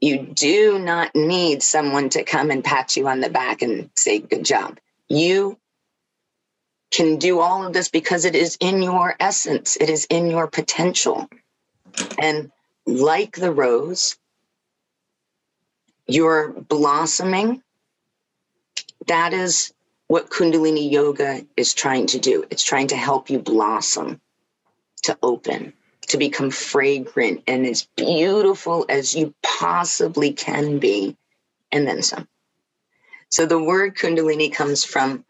You 0.00 0.22
do 0.22 0.78
not 0.78 1.14
need 1.14 1.62
someone 1.62 2.08
to 2.10 2.24
come 2.24 2.50
and 2.50 2.64
pat 2.64 2.96
you 2.96 3.06
on 3.08 3.20
the 3.20 3.30
back 3.30 3.62
and 3.62 3.90
say, 3.96 4.18
Good 4.18 4.44
job. 4.44 4.78
You 5.08 5.58
can 6.90 7.16
do 7.16 7.40
all 7.40 7.66
of 7.66 7.72
this 7.72 7.88
because 7.88 8.24
it 8.24 8.34
is 8.34 8.56
in 8.60 8.82
your 8.82 9.14
essence, 9.18 9.76
it 9.76 9.88
is 9.88 10.06
in 10.06 10.30
your 10.30 10.46
potential. 10.46 11.28
And 12.18 12.50
like 12.86 13.36
the 13.36 13.52
rose, 13.52 14.16
you're 16.14 16.48
blossoming. 16.48 17.62
That 19.06 19.32
is 19.32 19.72
what 20.08 20.30
Kundalini 20.30 20.90
Yoga 20.90 21.46
is 21.56 21.74
trying 21.74 22.06
to 22.08 22.18
do. 22.18 22.44
It's 22.50 22.62
trying 22.62 22.88
to 22.88 22.96
help 22.96 23.30
you 23.30 23.38
blossom, 23.38 24.20
to 25.04 25.18
open, 25.22 25.72
to 26.08 26.18
become 26.18 26.50
fragrant 26.50 27.44
and 27.46 27.66
as 27.66 27.88
beautiful 27.96 28.84
as 28.88 29.14
you 29.14 29.34
possibly 29.42 30.32
can 30.32 30.78
be, 30.78 31.16
and 31.70 31.86
then 31.86 32.02
some. 32.02 32.28
So 33.30 33.46
the 33.46 33.62
word 33.62 33.96
Kundalini 33.96 34.52
comes 34.52 34.84
from 34.84 35.24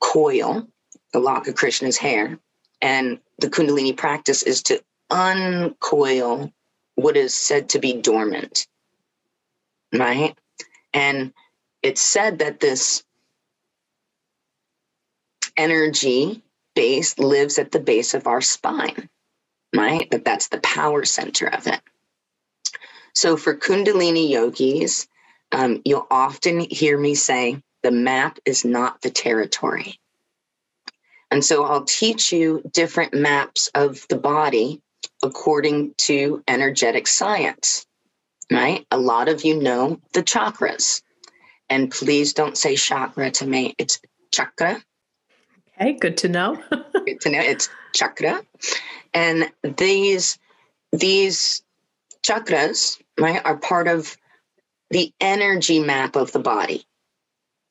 coil, 0.00 0.66
the 1.12 1.20
lock 1.20 1.46
of 1.46 1.54
Krishna's 1.54 1.96
hair. 1.96 2.38
And 2.82 3.20
the 3.38 3.48
Kundalini 3.48 3.96
practice 3.96 4.42
is 4.42 4.64
to 4.64 4.82
uncoil 5.10 6.52
what 6.96 7.16
is 7.16 7.34
said 7.34 7.68
to 7.70 7.78
be 7.78 7.94
dormant 7.94 8.66
right? 9.98 10.36
And 10.92 11.32
it's 11.82 12.00
said 12.00 12.38
that 12.38 12.60
this 12.60 13.04
energy 15.56 16.42
base 16.74 17.18
lives 17.18 17.58
at 17.58 17.70
the 17.70 17.80
base 17.80 18.14
of 18.14 18.26
our 18.26 18.40
spine, 18.40 19.08
right? 19.74 20.10
That 20.10 20.24
that's 20.24 20.48
the 20.48 20.60
power 20.60 21.04
center 21.04 21.46
of 21.46 21.66
it. 21.66 21.80
So 23.14 23.36
for 23.36 23.56
Kundalini 23.56 24.30
yogis, 24.30 25.06
um, 25.52 25.82
you'll 25.84 26.06
often 26.10 26.60
hear 26.60 26.98
me 26.98 27.14
say, 27.14 27.62
the 27.82 27.92
map 27.92 28.38
is 28.44 28.64
not 28.64 29.02
the 29.02 29.10
territory. 29.10 30.00
And 31.30 31.44
so 31.44 31.64
I'll 31.64 31.84
teach 31.84 32.32
you 32.32 32.62
different 32.72 33.14
maps 33.14 33.70
of 33.74 34.06
the 34.08 34.16
body 34.16 34.80
according 35.22 35.94
to 35.98 36.42
energetic 36.48 37.06
science 37.06 37.83
right? 38.50 38.86
A 38.90 38.98
lot 38.98 39.28
of 39.28 39.44
you 39.44 39.60
know 39.60 40.00
the 40.12 40.22
chakras. 40.22 41.02
And 41.68 41.90
please 41.90 42.34
don't 42.34 42.58
say 42.58 42.76
chakra 42.76 43.30
to 43.32 43.46
me. 43.46 43.74
It's 43.78 44.00
chakra. 44.32 44.82
Okay, 45.80 45.94
good 45.94 46.16
to 46.18 46.28
know. 46.28 46.62
good 46.92 47.20
to 47.22 47.30
know. 47.30 47.40
It's 47.40 47.68
chakra. 47.94 48.42
And 49.12 49.50
these 49.62 50.38
these 50.92 51.62
chakras, 52.22 53.00
right, 53.18 53.40
are 53.44 53.56
part 53.56 53.88
of 53.88 54.16
the 54.90 55.12
energy 55.20 55.80
map 55.80 56.16
of 56.16 56.32
the 56.32 56.38
body. 56.38 56.84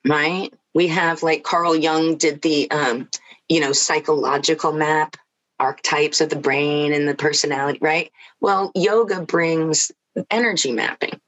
Right? 0.05 0.53
We 0.73 0.87
have 0.87 1.23
like 1.23 1.43
Carl 1.43 1.75
Jung 1.75 2.17
did 2.17 2.41
the 2.41 2.69
um, 2.71 3.09
you 3.49 3.59
know, 3.59 3.71
psychological 3.71 4.71
map, 4.71 5.15
archetypes 5.59 6.21
of 6.21 6.29
the 6.29 6.35
brain 6.35 6.93
and 6.93 7.07
the 7.07 7.15
personality, 7.15 7.79
right? 7.81 8.11
Well, 8.41 8.71
yoga 8.75 9.21
brings 9.21 9.91
energy 10.29 10.71
mapping. 10.71 11.19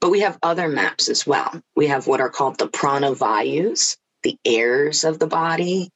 But 0.00 0.10
we 0.10 0.20
have 0.20 0.38
other 0.42 0.68
maps 0.68 1.08
as 1.08 1.26
well. 1.26 1.60
We 1.76 1.88
have 1.88 2.06
what 2.06 2.20
are 2.20 2.30
called 2.30 2.58
the 2.58 2.68
prana 2.68 3.12
vayus, 3.12 3.96
the 4.22 4.36
airs 4.44 5.04
of 5.04 5.18
the 5.18 5.26
body, 5.26 5.90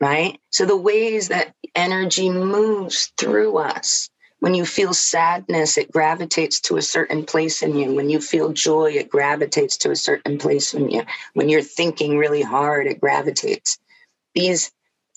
right? 0.00 0.38
So 0.50 0.64
the 0.64 0.76
ways 0.76 1.28
that 1.28 1.54
energy 1.74 2.30
moves 2.30 3.12
through 3.18 3.58
us. 3.58 4.08
When 4.40 4.54
you 4.54 4.64
feel 4.64 4.94
sadness, 4.94 5.78
it 5.78 5.90
gravitates 5.90 6.60
to 6.62 6.76
a 6.76 6.82
certain 6.82 7.24
place 7.24 7.62
in 7.62 7.76
you. 7.76 7.94
When 7.94 8.08
you 8.08 8.20
feel 8.20 8.52
joy, 8.52 8.92
it 8.92 9.08
gravitates 9.10 9.78
to 9.78 9.90
a 9.90 9.96
certain 9.96 10.38
place 10.38 10.74
in 10.74 10.90
you. 10.90 11.02
When 11.34 11.48
you're 11.48 11.62
thinking 11.62 12.16
really 12.16 12.42
hard, 12.42 12.86
it 12.86 13.00
gravitates. 13.00 13.78
These 14.34 14.70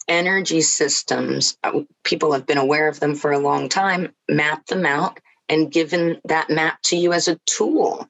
energy 0.08 0.62
systems, 0.62 1.58
uh, 1.64 1.82
people 2.04 2.34
have 2.34 2.48
been 2.48 2.58
aware 2.58 2.88
of 2.88 3.00
them 3.00 3.14
for 3.14 3.32
a 3.32 3.40
long 3.40 3.70
time, 3.70 4.14
map 4.28 4.66
them 4.66 4.88
out 4.88 5.20
and 5.52 5.70
given 5.70 6.20
that 6.24 6.50
map 6.50 6.82
to 6.82 6.96
you 6.96 7.12
as 7.12 7.28
a 7.28 7.38
tool. 7.46 8.08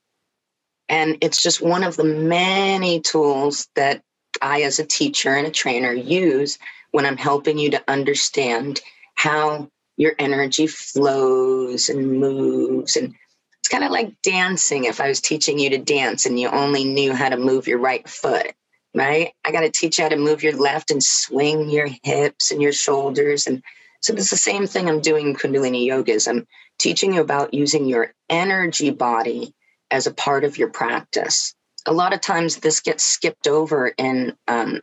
And 0.88 1.18
it's 1.22 1.42
just 1.42 1.60
one 1.62 1.84
of 1.84 1.98
the 1.98 2.04
many 2.04 3.02
tools 3.02 3.68
that 3.76 4.04
I, 4.42 4.62
as 4.62 4.78
a 4.78 4.86
teacher 4.86 5.34
and 5.34 5.48
a 5.48 5.52
trainer, 5.52 5.92
use 5.92 6.60
when 6.92 7.06
I'm 7.06 7.18
helping 7.18 7.58
you 7.58 7.72
to 7.72 7.84
understand 7.88 8.80
how 9.16 9.70
your 9.98 10.14
energy 10.20 10.68
flows 10.68 11.90
and 11.90 12.20
moves. 12.20 12.96
And 12.96 13.16
it's 13.60 13.70
kind 13.70 13.84
of 13.84 13.92
like 13.92 14.22
dancing. 14.22 14.84
If 14.84 15.02
I 15.02 15.08
was 15.08 15.20
teaching 15.20 15.58
you 15.58 15.72
to 15.72 15.78
dance 15.80 16.28
and 16.28 16.40
you 16.40 16.48
only 16.48 16.84
knew 16.84 17.14
how 17.14 17.30
to 17.30 17.38
move 17.38 17.68
your 17.68 17.80
right 17.80 18.08
foot, 18.08 18.54
right? 18.94 19.34
I 19.44 19.52
got 19.52 19.62
to 19.62 19.72
teach 19.72 19.98
you 19.98 20.04
how 20.04 20.10
to 20.10 20.16
move 20.16 20.44
your 20.44 20.56
left 20.56 20.92
and 20.92 21.04
swing 21.04 21.72
your 21.72 21.90
hips 22.04 22.52
and 22.52 22.62
your 22.62 22.74
shoulders. 22.74 23.48
And 23.48 23.64
so 24.02 24.14
it's 24.14 24.30
the 24.30 24.38
same 24.38 24.68
thing 24.68 24.88
I'm 24.88 25.02
doing 25.02 25.30
in 25.30 25.36
Kundalini 25.36 25.86
Yoga 25.86 26.12
is 26.12 26.28
I'm 26.28 26.46
teaching 26.82 27.14
you 27.14 27.22
about 27.22 27.54
using 27.54 27.86
your 27.86 28.14
energy 28.30 28.90
body 28.90 29.54
as 29.92 30.08
a 30.08 30.14
part 30.14 30.44
of 30.44 30.58
your 30.58 30.70
practice. 30.70 31.54
A 31.86 31.94
lot 31.94 32.14
of 32.14 32.22
times 32.22 32.58
this 32.58 32.80
gets 32.80 33.04
skipped 33.04 33.48
over 33.48 33.88
in 33.98 34.36
um, 34.48 34.82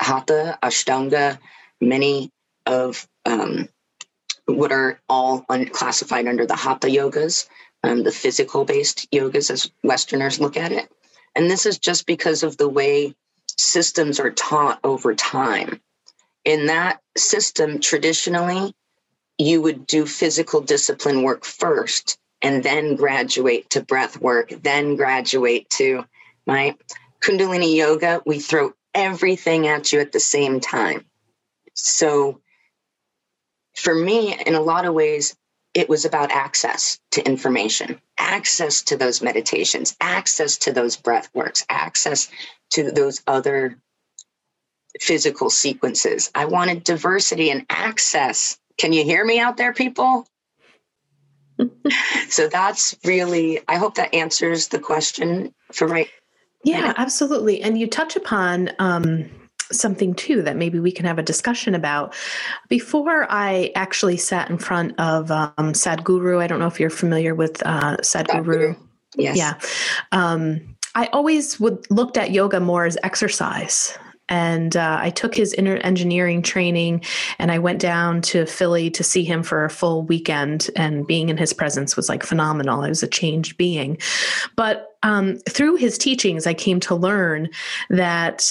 Hatha, 0.00 0.58
Ashtanga, 0.62 1.38
many 1.80 2.30
of 2.66 3.06
um, 3.26 3.68
what 4.46 4.72
are 4.72 5.00
all 5.08 5.44
un- 5.48 5.68
classified 5.68 6.26
under 6.26 6.46
the 6.46 6.56
Hatha 6.56 6.88
yogas, 6.88 7.46
um, 7.82 8.02
the 8.02 8.12
physical 8.12 8.64
based 8.64 9.10
yogas 9.10 9.50
as 9.50 9.70
Westerners 9.82 10.40
look 10.40 10.56
at 10.56 10.72
it. 10.72 10.90
And 11.34 11.50
this 11.50 11.66
is 11.66 11.78
just 11.78 12.06
because 12.06 12.42
of 12.42 12.56
the 12.56 12.68
way 12.68 13.14
systems 13.46 14.18
are 14.18 14.30
taught 14.30 14.80
over 14.82 15.14
time. 15.14 15.80
In 16.44 16.66
that 16.66 17.00
system, 17.16 17.80
traditionally, 17.80 18.74
you 19.38 19.62
would 19.62 19.86
do 19.86 20.06
physical 20.06 20.60
discipline 20.60 21.22
work 21.22 21.44
first 21.44 22.18
and 22.42 22.62
then 22.62 22.96
graduate 22.96 23.70
to 23.70 23.82
breath 23.82 24.20
work, 24.20 24.50
then 24.62 24.96
graduate 24.96 25.68
to 25.70 26.04
my 26.46 26.76
Kundalini 27.20 27.74
yoga. 27.74 28.22
We 28.26 28.38
throw 28.38 28.72
everything 28.94 29.66
at 29.66 29.92
you 29.92 30.00
at 30.00 30.12
the 30.12 30.20
same 30.20 30.60
time. 30.60 31.04
So, 31.74 32.40
for 33.74 33.94
me, 33.94 34.38
in 34.46 34.54
a 34.54 34.60
lot 34.60 34.84
of 34.84 34.94
ways, 34.94 35.34
it 35.74 35.88
was 35.88 36.04
about 36.04 36.30
access 36.30 37.00
to 37.10 37.26
information, 37.26 38.00
access 38.16 38.82
to 38.82 38.96
those 38.96 39.20
meditations, 39.20 39.96
access 40.00 40.56
to 40.58 40.72
those 40.72 40.96
breath 40.96 41.28
works, 41.34 41.66
access 41.68 42.30
to 42.70 42.92
those 42.92 43.22
other 43.26 43.76
physical 45.00 45.50
sequences. 45.50 46.30
I 46.34 46.44
wanted 46.44 46.84
diversity 46.84 47.50
and 47.50 47.66
access. 47.68 48.58
Can 48.78 48.92
you 48.92 49.04
hear 49.04 49.24
me 49.24 49.38
out 49.38 49.56
there, 49.56 49.72
people? 49.72 50.26
so 52.28 52.48
that's 52.48 52.96
really, 53.04 53.60
I 53.68 53.76
hope 53.76 53.94
that 53.94 54.14
answers 54.14 54.68
the 54.68 54.78
question 54.78 55.54
for 55.72 55.86
right. 55.86 56.08
Yeah, 56.64 56.94
absolutely. 56.96 57.62
And 57.62 57.78
you 57.78 57.86
touch 57.86 58.16
upon, 58.16 58.70
um, 58.78 59.30
something 59.72 60.14
too 60.14 60.42
that 60.42 60.56
maybe 60.56 60.78
we 60.78 60.92
can 60.92 61.06
have 61.06 61.18
a 61.18 61.22
discussion 61.22 61.74
about. 61.74 62.14
Before 62.68 63.26
I 63.30 63.72
actually 63.74 64.16
sat 64.16 64.50
in 64.50 64.58
front 64.58 64.98
of 64.98 65.30
um, 65.30 65.72
Sadhguru, 65.72 66.40
I 66.40 66.46
don't 66.46 66.58
know 66.58 66.66
if 66.66 66.78
you're 66.78 66.90
familiar 66.90 67.34
with 67.34 67.62
uh, 67.66 67.96
Sadhguru. 67.98 68.76
Yes. 69.16 69.36
Yeah. 69.36 69.54
Um, 70.12 70.76
I 70.94 71.06
always 71.06 71.58
would 71.58 71.90
looked 71.90 72.16
at 72.16 72.30
yoga 72.30 72.60
more 72.60 72.84
as 72.84 72.96
exercise. 73.02 73.98
And 74.28 74.76
uh, 74.76 74.98
I 75.00 75.10
took 75.10 75.34
his 75.34 75.52
inner 75.52 75.76
engineering 75.76 76.42
training 76.42 77.04
and 77.38 77.52
I 77.52 77.58
went 77.58 77.80
down 77.80 78.22
to 78.22 78.46
Philly 78.46 78.90
to 78.90 79.04
see 79.04 79.24
him 79.24 79.42
for 79.42 79.64
a 79.64 79.70
full 79.70 80.02
weekend. 80.02 80.70
And 80.76 81.06
being 81.06 81.28
in 81.28 81.36
his 81.36 81.52
presence 81.52 81.96
was 81.96 82.08
like 82.08 82.22
phenomenal. 82.22 82.80
I 82.80 82.88
was 82.88 83.02
a 83.02 83.08
changed 83.08 83.56
being. 83.56 83.98
But 84.56 84.88
um, 85.02 85.38
through 85.48 85.76
his 85.76 85.98
teachings, 85.98 86.46
I 86.46 86.54
came 86.54 86.80
to 86.80 86.94
learn 86.94 87.50
that 87.90 88.50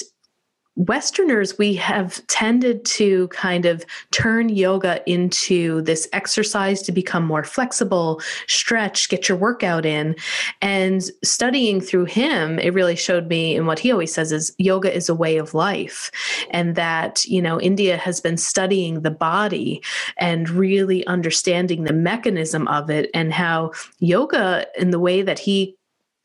Westerners, 0.76 1.56
we 1.56 1.74
have 1.74 2.26
tended 2.26 2.84
to 2.84 3.28
kind 3.28 3.64
of 3.64 3.84
turn 4.10 4.48
yoga 4.48 5.08
into 5.08 5.82
this 5.82 6.08
exercise 6.12 6.82
to 6.82 6.90
become 6.90 7.24
more 7.24 7.44
flexible, 7.44 8.20
stretch, 8.48 9.08
get 9.08 9.28
your 9.28 9.38
workout 9.38 9.86
in. 9.86 10.16
And 10.60 11.04
studying 11.22 11.80
through 11.80 12.06
him, 12.06 12.58
it 12.58 12.74
really 12.74 12.96
showed 12.96 13.28
me, 13.28 13.56
and 13.56 13.68
what 13.68 13.78
he 13.78 13.92
always 13.92 14.12
says 14.12 14.32
is 14.32 14.54
yoga 14.58 14.92
is 14.92 15.08
a 15.08 15.14
way 15.14 15.36
of 15.36 15.54
life. 15.54 16.10
And 16.50 16.74
that, 16.74 17.24
you 17.24 17.40
know, 17.40 17.60
India 17.60 17.96
has 17.96 18.20
been 18.20 18.36
studying 18.36 19.02
the 19.02 19.10
body 19.12 19.82
and 20.16 20.50
really 20.50 21.06
understanding 21.06 21.84
the 21.84 21.92
mechanism 21.92 22.66
of 22.66 22.90
it 22.90 23.10
and 23.14 23.32
how 23.32 23.70
yoga, 24.00 24.66
in 24.76 24.90
the 24.90 24.98
way 24.98 25.22
that 25.22 25.38
he, 25.38 25.76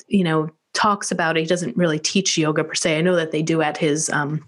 you 0.08 0.24
know, 0.24 0.50
talks 0.74 1.12
about 1.12 1.38
it. 1.38 1.42
He 1.42 1.46
doesn't 1.46 1.78
really 1.78 2.00
teach 2.00 2.38
yoga 2.38 2.64
per 2.64 2.76
se. 2.76 2.98
I 2.98 3.02
know 3.02 3.16
that 3.16 3.32
they 3.32 3.42
do 3.42 3.62
at 3.62 3.78
his 3.78 4.10
um, 4.10 4.44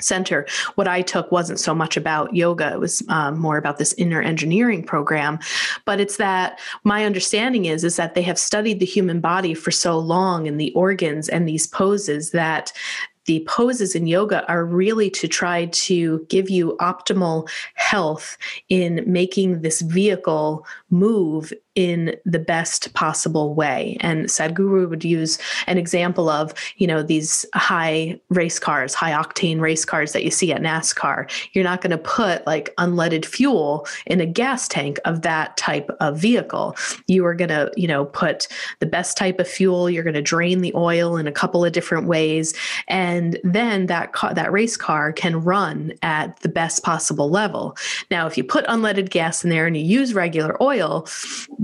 center. 0.00 0.46
What 0.74 0.88
I 0.88 1.02
took 1.02 1.30
wasn't 1.32 1.60
so 1.60 1.74
much 1.74 1.96
about 1.96 2.34
yoga, 2.34 2.72
it 2.72 2.80
was 2.80 3.02
um, 3.08 3.38
more 3.38 3.56
about 3.56 3.78
this 3.78 3.92
inner 3.94 4.22
engineering 4.22 4.82
program. 4.82 5.38
But 5.84 6.00
it's 6.00 6.16
that 6.16 6.60
my 6.84 7.04
understanding 7.04 7.64
is, 7.64 7.84
is 7.84 7.96
that 7.96 8.14
they 8.14 8.22
have 8.22 8.38
studied 8.38 8.80
the 8.80 8.86
human 8.86 9.20
body 9.20 9.54
for 9.54 9.70
so 9.70 9.98
long 9.98 10.46
and 10.46 10.60
the 10.60 10.72
organs 10.72 11.28
and 11.28 11.48
these 11.48 11.66
poses 11.66 12.30
that 12.30 12.72
the 13.28 13.44
poses 13.46 13.94
in 13.94 14.06
yoga 14.06 14.46
are 14.48 14.64
really 14.64 15.10
to 15.10 15.28
try 15.28 15.66
to 15.66 16.24
give 16.30 16.48
you 16.48 16.76
optimal 16.80 17.46
health 17.74 18.38
in 18.70 19.04
making 19.06 19.60
this 19.60 19.82
vehicle 19.82 20.66
move 20.88 21.52
in 21.78 22.12
the 22.24 22.40
best 22.40 22.92
possible 22.94 23.54
way. 23.54 23.96
And 24.00 24.26
Sadhguru 24.26 24.90
would 24.90 25.04
use 25.04 25.38
an 25.68 25.78
example 25.78 26.28
of, 26.28 26.52
you 26.78 26.88
know, 26.88 27.04
these 27.04 27.46
high 27.54 28.18
race 28.30 28.58
cars, 28.58 28.94
high 28.94 29.12
octane 29.12 29.60
race 29.60 29.84
cars 29.84 30.12
that 30.12 30.24
you 30.24 30.32
see 30.32 30.52
at 30.52 30.60
NASCAR. 30.60 31.30
You're 31.52 31.62
not 31.62 31.80
going 31.80 31.92
to 31.92 31.98
put 31.98 32.44
like 32.48 32.74
unleaded 32.78 33.24
fuel 33.24 33.86
in 34.06 34.20
a 34.20 34.26
gas 34.26 34.66
tank 34.66 34.98
of 35.04 35.22
that 35.22 35.56
type 35.56 35.88
of 36.00 36.18
vehicle. 36.18 36.74
You 37.06 37.24
are 37.26 37.34
going 37.34 37.50
to, 37.50 37.70
you 37.76 37.86
know, 37.86 38.06
put 38.06 38.48
the 38.80 38.86
best 38.86 39.16
type 39.16 39.38
of 39.38 39.46
fuel. 39.46 39.88
You're 39.88 40.02
going 40.02 40.14
to 40.14 40.20
drain 40.20 40.62
the 40.62 40.74
oil 40.74 41.16
in 41.16 41.28
a 41.28 41.32
couple 41.32 41.64
of 41.64 41.70
different 41.70 42.08
ways, 42.08 42.54
and 42.88 43.38
then 43.44 43.86
that 43.86 44.14
car, 44.14 44.34
that 44.34 44.50
race 44.50 44.76
car 44.76 45.12
can 45.12 45.44
run 45.44 45.92
at 46.02 46.40
the 46.40 46.48
best 46.48 46.82
possible 46.82 47.30
level. 47.30 47.76
Now, 48.10 48.26
if 48.26 48.36
you 48.36 48.42
put 48.42 48.66
unleaded 48.66 49.10
gas 49.10 49.44
in 49.44 49.50
there 49.50 49.68
and 49.68 49.76
you 49.76 49.84
use 49.84 50.12
regular 50.12 50.60
oil, 50.60 51.06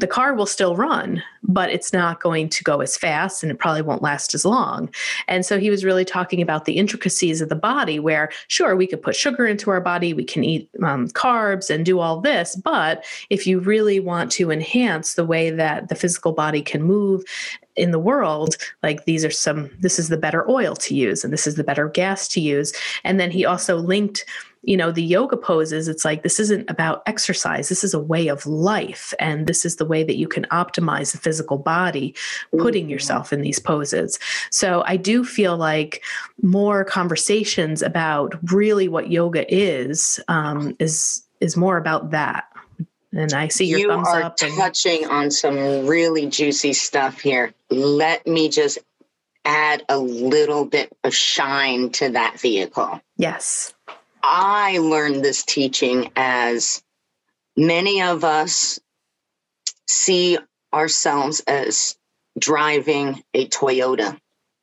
the 0.04 0.08
car 0.08 0.34
will 0.34 0.44
still 0.44 0.76
run, 0.76 1.22
but 1.42 1.70
it's 1.70 1.90
not 1.90 2.20
going 2.20 2.50
to 2.50 2.62
go 2.62 2.82
as 2.82 2.94
fast 2.94 3.42
and 3.42 3.50
it 3.50 3.58
probably 3.58 3.80
won't 3.80 4.02
last 4.02 4.34
as 4.34 4.44
long. 4.44 4.90
And 5.28 5.46
so 5.46 5.58
he 5.58 5.70
was 5.70 5.82
really 5.82 6.04
talking 6.04 6.42
about 6.42 6.66
the 6.66 6.76
intricacies 6.76 7.40
of 7.40 7.48
the 7.48 7.56
body, 7.56 7.98
where 7.98 8.30
sure, 8.48 8.76
we 8.76 8.86
could 8.86 9.00
put 9.00 9.16
sugar 9.16 9.46
into 9.46 9.70
our 9.70 9.80
body, 9.80 10.12
we 10.12 10.22
can 10.22 10.44
eat 10.44 10.68
um, 10.82 11.08
carbs 11.08 11.70
and 11.70 11.86
do 11.86 12.00
all 12.00 12.20
this. 12.20 12.54
But 12.54 13.02
if 13.30 13.46
you 13.46 13.60
really 13.60 13.98
want 13.98 14.30
to 14.32 14.50
enhance 14.50 15.14
the 15.14 15.24
way 15.24 15.48
that 15.48 15.88
the 15.88 15.94
physical 15.94 16.32
body 16.32 16.60
can 16.60 16.82
move 16.82 17.24
in 17.74 17.90
the 17.90 17.98
world 17.98 18.56
like 18.84 19.04
these 19.04 19.24
are 19.24 19.30
some 19.30 19.68
this 19.80 19.98
is 19.98 20.08
the 20.08 20.16
better 20.16 20.48
oil 20.48 20.76
to 20.76 20.94
use 20.94 21.24
and 21.24 21.32
this 21.32 21.44
is 21.44 21.56
the 21.56 21.64
better 21.64 21.88
gas 21.88 22.28
to 22.28 22.40
use 22.40 22.72
and 23.02 23.18
then 23.18 23.32
he 23.32 23.44
also 23.44 23.76
linked 23.78 24.24
you 24.66 24.76
know 24.76 24.90
the 24.90 25.02
yoga 25.02 25.36
poses 25.36 25.88
it's 25.88 26.04
like 26.04 26.22
this 26.22 26.40
isn't 26.40 26.68
about 26.70 27.02
exercise 27.06 27.68
this 27.68 27.84
is 27.84 27.94
a 27.94 28.00
way 28.00 28.28
of 28.28 28.46
life 28.46 29.12
and 29.18 29.46
this 29.46 29.64
is 29.64 29.76
the 29.76 29.84
way 29.84 30.02
that 30.02 30.16
you 30.16 30.28
can 30.28 30.44
optimize 30.44 31.12
the 31.12 31.18
physical 31.18 31.58
body 31.58 32.14
putting 32.58 32.84
mm-hmm. 32.84 32.90
yourself 32.90 33.32
in 33.32 33.40
these 33.40 33.58
poses 33.58 34.18
so 34.50 34.82
i 34.86 34.96
do 34.96 35.24
feel 35.24 35.56
like 35.56 36.02
more 36.42 36.84
conversations 36.84 37.82
about 37.82 38.34
really 38.52 38.88
what 38.88 39.10
yoga 39.10 39.52
is 39.52 40.20
um, 40.28 40.76
is 40.78 41.22
is 41.40 41.56
more 41.56 41.76
about 41.76 42.10
that 42.10 42.44
and 43.16 43.32
I 43.32 43.48
see 43.48 43.66
your 43.66 43.78
you 43.78 43.88
thumbs 43.88 44.08
are 44.08 44.22
up. 44.22 44.36
And- 44.42 44.56
touching 44.56 45.06
on 45.06 45.30
some 45.30 45.86
really 45.86 46.26
juicy 46.26 46.72
stuff 46.72 47.20
here. 47.20 47.54
Let 47.70 48.26
me 48.26 48.48
just 48.48 48.78
add 49.44 49.84
a 49.88 49.98
little 49.98 50.64
bit 50.64 50.92
of 51.04 51.14
shine 51.14 51.90
to 51.90 52.10
that 52.10 52.40
vehicle. 52.40 53.00
Yes. 53.16 53.73
I 54.26 54.78
learned 54.78 55.22
this 55.22 55.44
teaching 55.44 56.10
as 56.16 56.82
many 57.58 58.00
of 58.00 58.24
us 58.24 58.80
see 59.86 60.38
ourselves 60.72 61.40
as 61.46 61.96
driving 62.38 63.22
a 63.34 63.46
Toyota. 63.48 64.18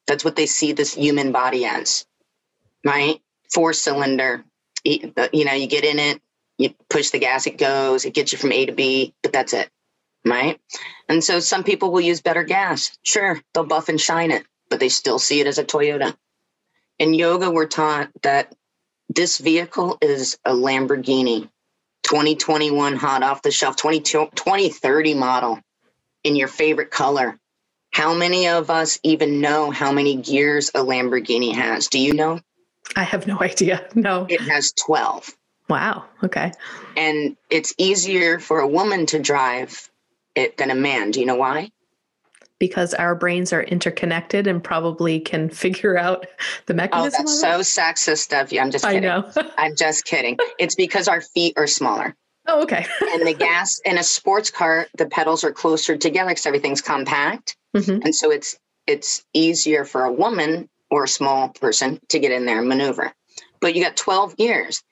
That's 0.07 0.25
what 0.25 0.35
they 0.35 0.47
see 0.47 0.71
this 0.73 0.95
human 0.95 1.31
body 1.31 1.65
as, 1.65 2.07
right? 2.83 3.21
Four 3.53 3.73
cylinder. 3.73 4.43
You 4.83 5.13
know, 5.45 5.53
you 5.53 5.67
get 5.67 5.85
in 5.85 5.99
it, 5.99 6.19
you 6.57 6.73
push 6.89 7.11
the 7.11 7.19
gas, 7.19 7.45
it 7.45 7.59
goes, 7.59 8.03
it 8.03 8.15
gets 8.15 8.31
you 8.31 8.39
from 8.39 8.51
A 8.51 8.65
to 8.65 8.71
B, 8.71 9.13
but 9.21 9.31
that's 9.31 9.53
it, 9.53 9.69
right? 10.25 10.59
And 11.07 11.23
so 11.23 11.39
some 11.39 11.63
people 11.63 11.91
will 11.91 12.01
use 12.01 12.19
better 12.19 12.43
gas. 12.43 12.97
Sure, 13.03 13.39
they'll 13.53 13.63
buff 13.63 13.89
and 13.89 14.01
shine 14.01 14.31
it, 14.31 14.43
but 14.71 14.79
they 14.79 14.89
still 14.89 15.19
see 15.19 15.39
it 15.39 15.45
as 15.45 15.59
a 15.59 15.63
Toyota. 15.63 16.17
In 16.97 17.13
yoga, 17.13 17.51
we're 17.51 17.67
taught 17.67 18.09
that 18.23 18.55
this 19.15 19.37
vehicle 19.37 19.97
is 20.01 20.37
a 20.45 20.53
Lamborghini 20.53 21.49
2021 22.03 22.95
hot 22.95 23.23
off 23.23 23.41
the 23.41 23.51
shelf 23.51 23.75
2030 23.75 25.13
model 25.13 25.59
in 26.23 26.35
your 26.35 26.47
favorite 26.47 26.91
color. 26.91 27.37
How 27.91 28.13
many 28.13 28.47
of 28.47 28.69
us 28.69 28.99
even 29.03 29.41
know 29.41 29.69
how 29.69 29.91
many 29.91 30.15
gears 30.15 30.69
a 30.69 30.79
Lamborghini 30.79 31.53
has? 31.53 31.87
Do 31.87 31.99
you 31.99 32.13
know? 32.13 32.39
I 32.95 33.03
have 33.03 33.27
no 33.27 33.39
idea. 33.41 33.87
No. 33.95 34.25
It 34.29 34.41
has 34.41 34.73
12. 34.73 35.35
Wow. 35.69 36.05
Okay. 36.23 36.51
And 36.95 37.37
it's 37.49 37.73
easier 37.77 38.39
for 38.39 38.59
a 38.59 38.67
woman 38.67 39.05
to 39.07 39.19
drive 39.19 39.89
it 40.35 40.57
than 40.57 40.71
a 40.71 40.75
man. 40.75 41.11
Do 41.11 41.19
you 41.19 41.25
know 41.25 41.35
why? 41.35 41.71
Because 42.61 42.93
our 42.93 43.15
brains 43.15 43.51
are 43.51 43.63
interconnected 43.63 44.45
and 44.45 44.63
probably 44.63 45.19
can 45.19 45.49
figure 45.65 45.97
out 45.97 46.27
the 46.67 46.75
mechanism. 46.75 47.11
Oh, 47.11 47.17
that's 47.17 47.41
so 47.41 47.81
sexist 47.81 48.39
of 48.39 48.51
you. 48.51 48.61
I'm 48.61 48.69
just 48.69 48.85
kidding. 48.85 49.03
I 49.09 49.19
know. 49.19 49.31
I'm 49.57 49.75
just 49.75 50.05
kidding. 50.05 50.37
It's 50.59 50.75
because 50.75 51.07
our 51.07 51.21
feet 51.21 51.55
are 51.57 51.65
smaller. 51.65 52.15
Oh, 52.47 52.61
okay. 52.61 52.85
and 53.13 53.25
the 53.25 53.33
gas 53.33 53.81
in 53.83 53.97
a 53.97 54.03
sports 54.03 54.51
car, 54.51 54.85
the 54.95 55.07
pedals 55.07 55.43
are 55.43 55.51
closer 55.51 55.97
together 55.97 56.29
because 56.29 56.45
everything's 56.45 56.81
compact, 56.81 57.57
mm-hmm. 57.75 58.03
and 58.03 58.13
so 58.13 58.29
it's 58.29 58.59
it's 58.85 59.25
easier 59.33 59.83
for 59.83 60.03
a 60.03 60.13
woman 60.13 60.69
or 60.91 61.05
a 61.05 61.07
small 61.07 61.49
person 61.49 61.99
to 62.09 62.19
get 62.19 62.31
in 62.31 62.45
there 62.45 62.59
and 62.59 62.69
maneuver. 62.69 63.11
But 63.59 63.73
you 63.73 63.83
got 63.83 63.97
12 63.97 64.37
gears. 64.37 64.83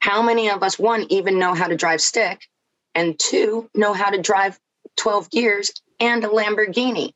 How 0.00 0.22
many 0.22 0.50
of 0.50 0.62
us, 0.62 0.78
one, 0.78 1.06
even 1.10 1.40
know 1.40 1.54
how 1.54 1.66
to 1.66 1.76
drive 1.76 2.00
stick, 2.00 2.46
and 2.94 3.18
two, 3.18 3.68
know 3.74 3.92
how 3.92 4.10
to 4.10 4.20
drive 4.20 4.58
12 4.98 5.30
gears 5.30 5.72
and 6.00 6.24
a 6.24 6.28
Lamborghini. 6.28 7.12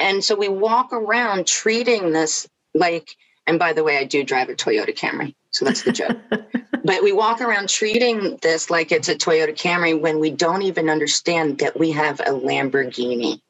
And 0.00 0.24
so 0.24 0.36
we 0.36 0.48
walk 0.48 0.92
around 0.92 1.46
treating 1.48 2.12
this 2.12 2.48
like 2.74 3.16
And 3.46 3.58
by 3.60 3.74
the 3.74 3.84
way, 3.84 3.98
I 3.98 4.04
do 4.04 4.24
drive 4.24 4.50
a 4.50 4.54
Toyota 4.54 4.96
Camry. 4.96 5.34
So 5.52 5.66
that's 5.66 5.82
the 5.84 5.92
joke. 5.92 6.18
but 6.84 7.04
we 7.04 7.12
walk 7.12 7.42
around 7.42 7.68
treating 7.70 8.38
this 8.42 8.70
like 8.70 8.92
it's 8.92 9.10
a 9.10 9.16
Toyota 9.16 9.54
Camry 9.56 10.00
when 10.00 10.20
we 10.20 10.32
don't 10.32 10.62
even 10.62 10.90
understand 10.90 11.58
that 11.60 11.78
we 11.78 11.92
have 11.92 12.20
a 12.20 12.32
Lamborghini. 12.32 13.40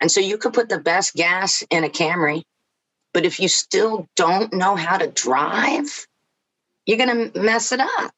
And 0.00 0.10
so 0.10 0.20
you 0.20 0.38
could 0.38 0.54
put 0.54 0.68
the 0.70 0.80
best 0.80 1.14
gas 1.14 1.64
in 1.70 1.84
a 1.84 1.90
Camry, 1.90 2.44
but 3.14 3.26
if 3.26 3.40
you 3.40 3.48
still 3.48 4.08
don't 4.16 4.52
know 4.52 4.76
how 4.76 4.98
to 4.98 5.08
drive, 5.08 6.06
you're 6.86 6.98
going 6.98 7.32
to 7.32 7.40
mess 7.40 7.72
it 7.72 7.80
up, 7.80 8.12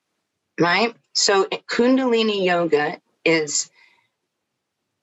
right? 0.60 0.94
So 1.14 1.46
Kundalini 1.70 2.44
yoga 2.44 3.00
is 3.24 3.70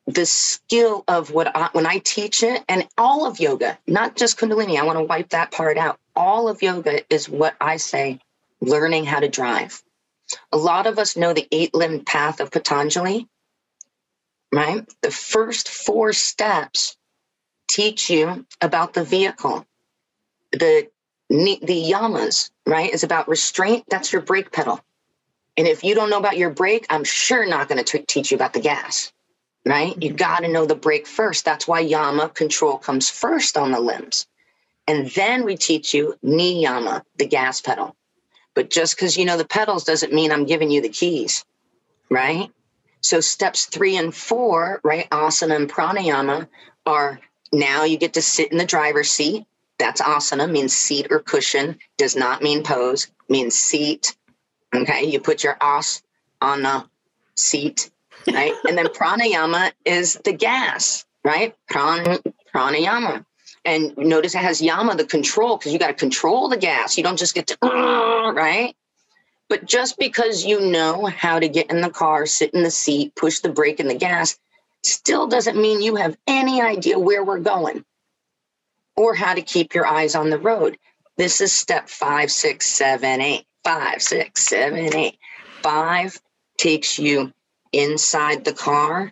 the 0.07 0.25
skill 0.25 1.03
of 1.07 1.31
what 1.31 1.55
I, 1.55 1.69
when 1.73 1.85
I 1.85 1.97
teach 1.99 2.43
it 2.43 2.63
and 2.69 2.87
all 2.97 3.25
of 3.25 3.39
yoga, 3.39 3.77
not 3.87 4.15
just 4.15 4.37
Kundalini, 4.39 4.79
I 4.79 4.83
want 4.83 4.99
to 4.99 5.03
wipe 5.03 5.29
that 5.29 5.51
part 5.51 5.77
out. 5.77 5.99
All 6.15 6.47
of 6.47 6.61
yoga 6.61 7.01
is 7.13 7.27
what 7.27 7.55
I 7.59 7.77
say 7.77 8.19
learning 8.61 9.05
how 9.05 9.19
to 9.19 9.27
drive. 9.27 9.81
A 10.51 10.57
lot 10.57 10.87
of 10.87 10.99
us 10.99 11.17
know 11.17 11.33
the 11.33 11.47
eight 11.51 11.73
limbed 11.73 12.05
path 12.05 12.39
of 12.39 12.51
Patanjali, 12.51 13.27
right? 14.53 14.87
The 15.01 15.11
first 15.11 15.69
four 15.69 16.13
steps 16.13 16.97
teach 17.67 18.09
you 18.09 18.45
about 18.61 18.93
the 18.93 19.03
vehicle. 19.03 19.65
The 20.51 20.87
the 21.29 21.91
yamas, 21.91 22.51
right, 22.67 22.93
is 22.93 23.03
about 23.03 23.27
restraint. 23.27 23.85
That's 23.89 24.13
your 24.13 24.21
brake 24.21 24.51
pedal. 24.51 24.79
And 25.57 25.67
if 25.67 25.83
you 25.83 25.95
don't 25.95 26.09
know 26.09 26.19
about 26.19 26.37
your 26.37 26.51
brake, 26.51 26.85
I'm 26.89 27.03
sure 27.03 27.47
not 27.47 27.67
going 27.67 27.83
to 27.83 27.99
teach 27.99 28.31
you 28.31 28.35
about 28.35 28.53
the 28.53 28.59
gas, 28.59 29.11
right? 29.65 29.91
Mm-hmm. 29.91 30.01
You 30.01 30.13
got 30.13 30.39
to 30.39 30.47
know 30.47 30.65
the 30.65 30.75
brake 30.75 31.07
first. 31.07 31.45
That's 31.45 31.67
why 31.67 31.81
yama 31.81 32.29
control 32.29 32.77
comes 32.77 33.09
first 33.09 33.57
on 33.57 33.71
the 33.71 33.79
limbs. 33.79 34.27
And 34.87 35.09
then 35.11 35.45
we 35.45 35.57
teach 35.57 35.93
you 35.93 36.15
niyama, 36.23 37.01
the 37.17 37.25
gas 37.25 37.61
pedal. 37.61 37.95
But 38.53 38.69
just 38.69 38.95
because 38.95 39.17
you 39.17 39.25
know 39.25 39.37
the 39.37 39.45
pedals 39.45 39.83
doesn't 39.83 40.13
mean 40.13 40.31
I'm 40.31 40.45
giving 40.45 40.71
you 40.71 40.81
the 40.81 40.89
keys, 40.89 41.43
right? 42.09 42.49
So 43.01 43.19
steps 43.19 43.65
three 43.65 43.97
and 43.97 44.15
four, 44.15 44.79
right, 44.83 45.09
asana 45.09 45.55
and 45.55 45.69
pranayama, 45.69 46.47
are 46.85 47.19
now 47.51 47.83
you 47.83 47.97
get 47.97 48.13
to 48.13 48.21
sit 48.21 48.51
in 48.51 48.57
the 48.57 48.65
driver's 48.65 49.11
seat. 49.11 49.45
That's 49.77 50.01
asana, 50.01 50.49
means 50.49 50.73
seat 50.73 51.07
or 51.09 51.19
cushion, 51.19 51.77
does 51.97 52.15
not 52.15 52.41
mean 52.41 52.63
pose, 52.63 53.07
means 53.27 53.55
seat. 53.55 54.15
Okay, 54.73 55.05
you 55.05 55.19
put 55.19 55.43
your 55.43 55.57
as 55.59 56.01
on 56.41 56.63
the 56.63 56.85
seat, 57.35 57.91
right? 58.27 58.53
and 58.67 58.77
then 58.77 58.87
pranayama 58.87 59.71
is 59.85 60.19
the 60.23 60.33
gas, 60.33 61.05
right? 61.23 61.55
Pran, 61.71 62.21
pranayama. 62.53 63.25
And 63.63 63.97
notice 63.97 64.35
it 64.35 64.39
has 64.39 64.61
yama, 64.61 64.95
the 64.95 65.05
control, 65.05 65.57
because 65.57 65.73
you 65.73 65.79
got 65.79 65.87
to 65.87 65.93
control 65.93 66.49
the 66.49 66.57
gas. 66.57 66.97
You 66.97 67.03
don't 67.03 67.17
just 67.17 67.33
get 67.33 67.47
to, 67.47 67.57
right? 67.63 68.75
But 69.49 69.65
just 69.65 69.97
because 69.97 70.45
you 70.45 70.59
know 70.59 71.05
how 71.05 71.39
to 71.39 71.47
get 71.47 71.69
in 71.69 71.81
the 71.81 71.89
car, 71.89 72.25
sit 72.25 72.53
in 72.53 72.63
the 72.63 72.71
seat, 72.71 73.15
push 73.15 73.39
the 73.39 73.49
brake 73.49 73.79
and 73.79 73.89
the 73.89 73.95
gas, 73.95 74.37
still 74.83 75.27
doesn't 75.27 75.57
mean 75.59 75.81
you 75.81 75.95
have 75.95 76.17
any 76.27 76.61
idea 76.61 76.97
where 76.97 77.23
we're 77.23 77.39
going 77.39 77.83
or 78.95 79.13
how 79.13 79.33
to 79.33 79.41
keep 79.41 79.73
your 79.73 79.85
eyes 79.85 80.15
on 80.15 80.29
the 80.29 80.37
road. 80.37 80.77
This 81.17 81.41
is 81.41 81.53
step 81.53 81.89
five, 81.89 82.31
six, 82.31 82.67
seven, 82.67 83.21
eight. 83.21 83.45
Five, 83.63 84.01
six, 84.01 84.43
seven, 84.43 84.95
eight. 84.95 85.17
Five 85.63 86.19
takes 86.57 86.99
you 86.99 87.33
inside 87.75 88.45
the 88.45 88.53
car. 88.53 89.11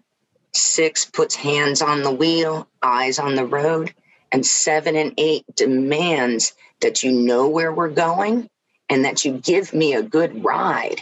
Six 0.54 1.06
puts 1.06 1.36
hands 1.36 1.82
on 1.82 2.04
the 2.04 2.12
wheel, 2.12 2.68
eyes 2.82 3.20
on 3.20 3.36
the 3.36 3.46
road 3.46 3.94
and 4.34 4.46
seven 4.46 4.96
and 4.96 5.14
eight 5.18 5.46
demands 5.56 6.54
that 6.82 7.04
you 7.04 7.12
know 7.12 7.48
where 7.48 7.72
we're 7.72 7.90
going 7.90 8.50
and 8.90 9.06
that 9.06 9.24
you 9.24 9.34
give 9.38 9.74
me 9.74 9.94
a 9.94 10.02
good 10.02 10.44
ride. 10.44 11.02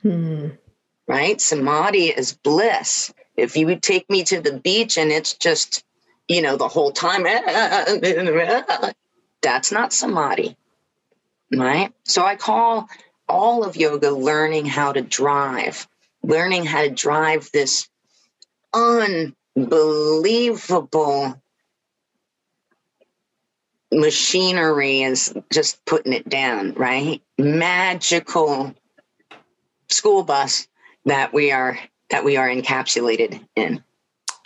Hmm. 0.00 0.48
Right? 1.08 1.40
Samadhi 1.40 2.06
is 2.06 2.32
bliss. 2.32 3.12
If 3.36 3.56
you 3.56 3.66
would 3.66 3.82
take 3.82 4.08
me 4.08 4.22
to 4.24 4.40
the 4.40 4.58
beach 4.58 4.96
and 4.96 5.10
it's 5.10 5.34
just, 5.34 5.84
you 6.28 6.40
know, 6.40 6.56
the 6.56 6.68
whole 6.68 6.92
time, 6.92 7.24
that's 9.42 9.72
not 9.72 9.92
samadhi. 9.92 10.56
Right? 11.52 11.92
So 12.04 12.24
I 12.24 12.36
call 12.36 12.88
all 13.28 13.64
of 13.64 13.76
yoga 13.76 14.10
learning 14.10 14.66
how 14.66 14.92
to 14.92 15.02
drive, 15.02 15.88
learning 16.22 16.64
how 16.64 16.82
to 16.82 16.90
drive 16.90 17.50
this 17.52 17.88
unbelievable 18.72 21.42
machinery 23.92 25.02
is 25.02 25.34
just 25.52 25.84
putting 25.84 26.12
it 26.12 26.28
down, 26.28 26.72
right? 26.74 27.22
Magical 27.38 28.74
school 29.88 30.22
bus 30.22 30.68
that 31.04 31.32
we 31.32 31.52
are 31.52 31.78
that 32.10 32.24
we 32.24 32.36
are 32.36 32.48
encapsulated 32.48 33.46
in. 33.56 33.82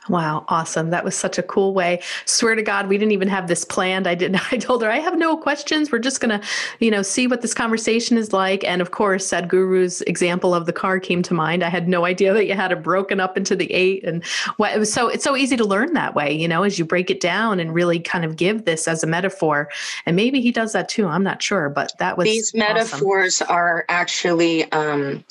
Wow, 0.09 0.45
awesome. 0.49 0.91
That 0.91 1.05
was 1.05 1.15
such 1.15 1.39
a 1.39 1.43
cool 1.43 1.75
way. 1.75 2.01
Swear 2.25 2.55
to 2.55 2.63
God, 2.63 2.89
we 2.89 2.99
didn't 2.99 3.13
even 3.13 3.29
have 3.29 3.49
this 3.49 3.65
planned. 3.65 4.07
I 4.07 4.15
didn't 4.15 4.41
I 4.53 4.59
told 4.59 4.83
her 4.83 4.91
I 4.91 4.99
have 4.99 5.19
no 5.19 5.37
questions. 5.37 5.91
We're 5.91 5.99
just 5.99 6.21
gonna, 6.21 6.41
you 6.81 6.91
know, 6.91 7.03
see 7.03 7.27
what 7.27 7.43
this 7.43 7.55
conversation 7.55 8.17
is 8.17 8.33
like. 8.33 8.65
And 8.65 8.81
of 8.81 8.91
course, 8.91 9.27
Sadhguru's 9.31 10.03
example 10.03 10.55
of 10.55 10.67
the 10.67 10.73
car 10.73 11.01
came 11.01 11.23
to 11.23 11.35
mind. 11.35 11.63
I 11.63 11.69
had 11.69 11.89
no 11.89 12.05
idea 12.05 12.33
that 12.33 12.47
you 12.47 12.55
had 12.55 12.73
it 12.73 12.83
broken 12.83 13.21
up 13.21 13.37
into 13.37 13.57
the 13.57 13.73
eight. 13.73 14.05
And 14.05 14.25
what 14.57 14.75
it 14.75 14.79
was 14.79 14.93
so 14.93 15.09
it's 15.09 15.25
so 15.25 15.37
easy 15.37 15.57
to 15.57 15.65
learn 15.65 15.95
that 15.95 16.15
way, 16.15 16.33
you 16.33 16.49
know, 16.49 16.63
as 16.63 16.79
you 16.79 16.85
break 16.85 17.11
it 17.11 17.21
down 17.21 17.61
and 17.61 17.75
really 17.75 17.99
kind 17.99 18.25
of 18.25 18.37
give 18.37 18.65
this 18.65 18.89
as 18.89 19.03
a 19.03 19.07
metaphor. 19.07 19.69
And 20.05 20.17
maybe 20.17 20.41
he 20.41 20.53
does 20.53 20.73
that 20.73 20.89
too. 20.89 21.07
I'm 21.07 21.23
not 21.23 21.43
sure, 21.43 21.69
but 21.69 21.93
that 21.99 22.17
was 22.17 22.25
these 22.25 22.55
metaphors 22.55 23.43
awesome. 23.43 23.55
are 23.55 23.85
actually 23.89 24.71
um 24.73 25.25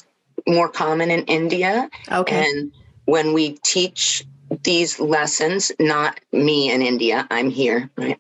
more 0.48 0.70
common 0.70 1.12
in 1.12 1.24
India. 1.26 1.90
Okay. 2.12 2.46
And 2.46 2.72
when 3.06 3.34
we 3.34 3.54
teach 3.64 4.26
these 4.64 5.00
lessons, 5.00 5.72
not 5.80 6.20
me 6.32 6.72
in 6.72 6.82
India, 6.82 7.28
I'm 7.30 7.50
here, 7.50 7.90
right? 7.98 8.20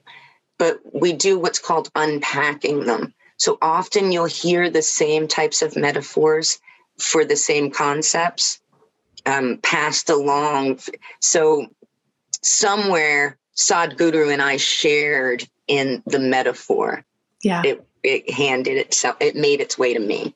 But 0.57 0.79
we 0.93 1.13
do 1.13 1.37
what's 1.37 1.59
called 1.59 1.89
unpacking 1.95 2.85
them. 2.85 3.13
So 3.37 3.57
often 3.61 4.11
you'll 4.11 4.25
hear 4.25 4.69
the 4.69 4.81
same 4.81 5.27
types 5.27 5.61
of 5.61 5.75
metaphors 5.75 6.59
for 6.97 7.25
the 7.25 7.35
same 7.35 7.71
concepts 7.71 8.61
um, 9.25 9.59
passed 9.61 10.09
along. 10.09 10.79
So 11.19 11.67
somewhere 12.41 13.37
Sadhguru 13.55 14.31
and 14.31 14.41
I 14.41 14.57
shared 14.57 15.47
in 15.67 16.03
the 16.05 16.19
metaphor. 16.19 17.05
Yeah. 17.41 17.61
It, 17.65 17.85
it 18.03 18.29
handed 18.29 18.77
itself, 18.77 19.17
it 19.19 19.35
made 19.35 19.61
its 19.61 19.77
way 19.77 19.93
to 19.93 19.99
me. 19.99 20.35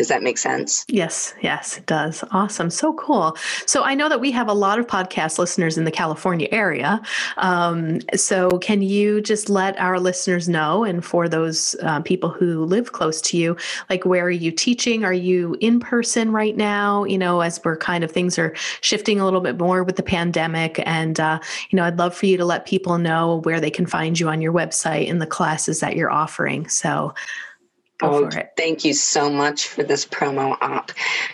Does 0.00 0.08
that 0.08 0.22
make 0.22 0.38
sense? 0.38 0.86
Yes, 0.88 1.34
yes, 1.42 1.76
it 1.76 1.84
does. 1.84 2.24
Awesome. 2.30 2.70
So 2.70 2.94
cool. 2.94 3.36
So 3.66 3.82
I 3.82 3.94
know 3.94 4.08
that 4.08 4.18
we 4.18 4.30
have 4.30 4.48
a 4.48 4.54
lot 4.54 4.78
of 4.78 4.86
podcast 4.86 5.38
listeners 5.38 5.76
in 5.76 5.84
the 5.84 5.90
California 5.90 6.48
area. 6.52 7.02
Um, 7.36 8.00
so 8.14 8.48
can 8.60 8.80
you 8.80 9.20
just 9.20 9.50
let 9.50 9.78
our 9.78 10.00
listeners 10.00 10.48
know, 10.48 10.84
and 10.84 11.04
for 11.04 11.28
those 11.28 11.76
uh, 11.82 12.00
people 12.00 12.30
who 12.30 12.64
live 12.64 12.92
close 12.92 13.20
to 13.20 13.36
you, 13.36 13.58
like 13.90 14.06
where 14.06 14.24
are 14.24 14.30
you 14.30 14.50
teaching? 14.50 15.04
Are 15.04 15.12
you 15.12 15.54
in 15.60 15.80
person 15.80 16.32
right 16.32 16.56
now? 16.56 17.04
You 17.04 17.18
know, 17.18 17.42
as 17.42 17.60
we're 17.62 17.76
kind 17.76 18.02
of 18.02 18.10
things 18.10 18.38
are 18.38 18.54
shifting 18.80 19.20
a 19.20 19.24
little 19.26 19.42
bit 19.42 19.58
more 19.58 19.84
with 19.84 19.96
the 19.96 20.02
pandemic. 20.02 20.82
And, 20.86 21.20
uh, 21.20 21.40
you 21.68 21.76
know, 21.76 21.84
I'd 21.84 21.98
love 21.98 22.16
for 22.16 22.24
you 22.24 22.38
to 22.38 22.46
let 22.46 22.64
people 22.64 22.96
know 22.96 23.42
where 23.42 23.60
they 23.60 23.70
can 23.70 23.84
find 23.84 24.18
you 24.18 24.30
on 24.30 24.40
your 24.40 24.54
website 24.54 25.10
and 25.10 25.20
the 25.20 25.26
classes 25.26 25.80
that 25.80 25.94
you're 25.94 26.10
offering. 26.10 26.66
So, 26.68 27.12
Go 28.00 28.24
oh, 28.24 28.30
thank 28.56 28.84
you 28.86 28.94
so 28.94 29.28
much 29.30 29.68
for 29.68 29.82
this 29.82 30.06
promo 30.06 30.56
op. 30.62 30.90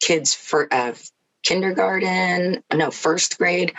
kids 0.00 0.34
for 0.34 0.72
uh, 0.72 0.94
kindergarten, 1.42 2.62
no, 2.72 2.90
first 2.90 3.38
grade. 3.38 3.72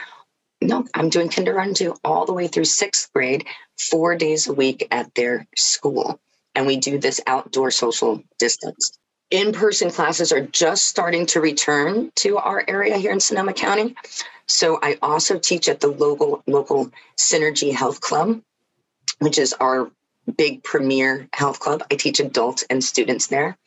No, 0.62 0.86
I'm 0.94 1.10
doing 1.10 1.30
kindergarten 1.30 1.74
too, 1.74 1.96
all 2.04 2.26
the 2.26 2.34
way 2.34 2.48
through 2.48 2.66
sixth 2.66 3.12
grade, 3.14 3.46
four 3.78 4.16
days 4.16 4.48
a 4.48 4.54
week 4.54 4.88
at 4.92 5.14
their 5.16 5.48
school. 5.56 6.20
And 6.54 6.68
we 6.68 6.78
do 6.78 6.98
this 6.98 7.22
outdoor 7.26 7.72
social 7.72 8.22
distance. 8.38 8.98
In 9.32 9.52
person 9.54 9.92
classes 9.92 10.32
are 10.32 10.46
just 10.46 10.88
starting 10.88 11.26
to 11.28 11.42
return 11.42 12.12
to 12.16 12.38
our 12.38 12.64
area 12.68 12.98
here 12.98 13.12
in 13.12 13.20
Sonoma 13.20 13.54
County. 13.54 13.96
So 14.48 14.80
I 14.82 14.98
also 15.02 15.38
teach 15.38 15.70
at 15.70 15.80
the 15.80 15.88
local 15.88 16.44
local 16.48 16.92
Synergy 17.18 17.74
Health 17.74 18.02
Club, 18.02 18.42
which 19.20 19.38
is 19.38 19.54
our 19.54 19.92
big 20.38 20.64
premier 20.64 21.28
health 21.34 21.60
club. 21.60 21.84
I 21.92 21.96
teach 21.96 22.20
adults 22.20 22.64
and 22.70 22.84
students 22.84 23.28
there. 23.28 23.58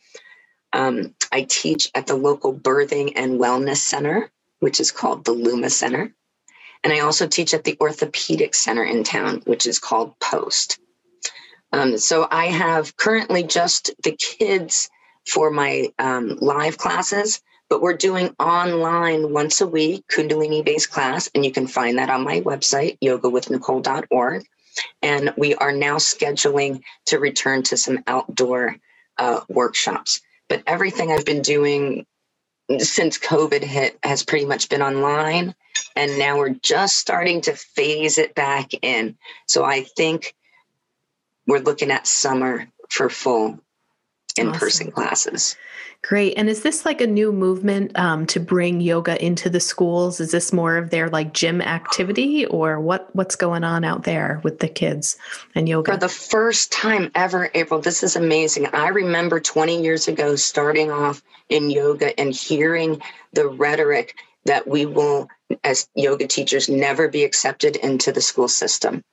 Um, 0.73 1.15
I 1.31 1.43
teach 1.43 1.91
at 1.95 2.07
the 2.07 2.17
local 2.17 2.55
birthing 2.55 3.13
and 3.17 3.39
wellness 3.39 3.77
center, 3.77 4.31
which 4.61 4.81
is 4.81 4.91
called 4.91 5.25
the 5.25 5.33
Luma 5.33 5.71
Center. 5.71 6.13
And 6.83 6.93
I 6.93 7.01
also 7.01 7.29
teach 7.29 7.55
at 7.55 7.63
the 7.63 7.77
orthopedic 7.81 8.55
center 8.55 8.83
in 8.83 9.05
town, 9.05 9.43
which 9.45 9.67
is 9.67 9.79
called 9.79 10.19
Post. 10.19 10.81
Um, 11.73 11.97
so 11.99 12.27
I 12.29 12.47
have 12.47 12.97
currently 12.97 13.45
just 13.45 13.93
the 14.03 14.13
kids 14.13 14.91
for 15.27 15.51
my 15.51 15.93
um, 15.99 16.37
live 16.41 16.79
classes, 16.79 17.41
but 17.69 17.81
we're 17.81 17.97
doing 17.97 18.35
online 18.39 19.33
once 19.33 19.61
a 19.61 19.67
week 19.67 20.05
Kundalini 20.09 20.65
based 20.65 20.91
class, 20.91 21.31
and 21.35 21.45
you 21.45 21.53
can 21.53 21.67
find 21.67 21.99
that 21.99 22.11
on 22.11 22.25
my 22.25 22.41
website, 22.41 22.99
yogawithnicole.org. 23.03 24.45
And 25.03 25.33
we 25.37 25.55
are 25.55 25.73
now 25.73 25.97
scheduling 25.97 26.83
to 27.07 27.19
return 27.19 27.63
to 27.65 27.77
some 27.77 28.03
outdoor 28.07 28.77
uh, 29.19 29.41
workshops. 29.49 30.21
But 30.49 30.63
everything 30.67 31.13
I've 31.13 31.25
been 31.25 31.43
doing 31.43 32.07
since 32.79 33.19
COVID 33.19 33.63
hit 33.63 33.99
has 34.03 34.23
pretty 34.25 34.45
much 34.45 34.69
been 34.69 34.83
online. 34.83 35.55
And 35.97 36.19
now 36.19 36.39
we're 36.39 36.51
just 36.63 36.99
starting 36.99 37.41
to 37.43 37.55
phase 37.55 38.19
it 38.19 38.35
back 38.35 38.71
in. 38.83 39.17
So 39.47 39.65
I 39.65 39.83
think 39.83 40.35
we're 41.47 41.61
looking 41.61 41.91
at 41.91 42.07
summer 42.07 42.69
for 42.89 43.09
full 43.09 43.61
in 44.37 44.53
person 44.53 44.89
awesome. 44.89 44.93
classes. 44.93 45.57
Great. 46.03 46.35
And 46.37 46.49
is 46.49 46.63
this 46.63 46.85
like 46.85 47.01
a 47.01 47.07
new 47.07 47.33
movement 47.33 47.97
um, 47.97 48.27
to 48.27 48.41
bring 48.41 48.81
yoga 48.81 49.23
into 49.25 49.49
the 49.49 49.61
schools? 49.61 50.19
Is 50.19 50.33
this 50.33 50.53
more 50.53 50.77
of 50.77 50.91
their 50.91 51.09
like 51.09 51.33
gym 51.33 51.61
activity 51.63 52.45
or 52.47 52.81
what 52.81 53.15
what's 53.15 53.37
going 53.37 53.63
on 53.63 53.85
out 53.85 54.03
there 54.03 54.41
with 54.43 54.59
the 54.59 54.69
kids 54.69 55.17
and 55.55 55.69
yoga? 55.69 55.93
For 55.93 55.99
the 55.99 56.09
first 56.09 56.73
time 56.73 57.13
ever, 57.15 57.51
April, 57.55 57.81
this 57.81 58.03
is 58.03 58.17
amazing. 58.17 58.67
I 58.73 58.89
remember 58.89 59.39
20 59.39 59.81
years 59.83 60.09
ago 60.09 60.35
starting 60.35 60.91
off 60.91 61.23
in 61.49 61.71
yoga 61.71 62.19
and 62.19 62.35
hearing 62.35 63.01
the 63.33 63.47
rhetoric 63.47 64.17
that 64.45 64.67
we 64.67 64.87
will, 64.87 65.29
as 65.63 65.89
yoga 65.95 66.27
teachers, 66.27 66.69
never 66.69 67.07
be 67.07 67.23
accepted 67.23 67.77
into 67.77 68.11
the 68.11 68.21
school 68.21 68.49
system 68.49 69.05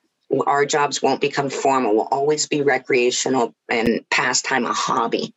our 0.46 0.64
jobs 0.64 1.02
won't 1.02 1.20
become 1.20 1.50
formal. 1.50 1.94
We'll 1.94 2.08
always 2.10 2.46
be 2.46 2.62
recreational 2.62 3.54
and 3.68 4.04
pastime, 4.10 4.64
a 4.64 4.72
hobby. 4.72 5.34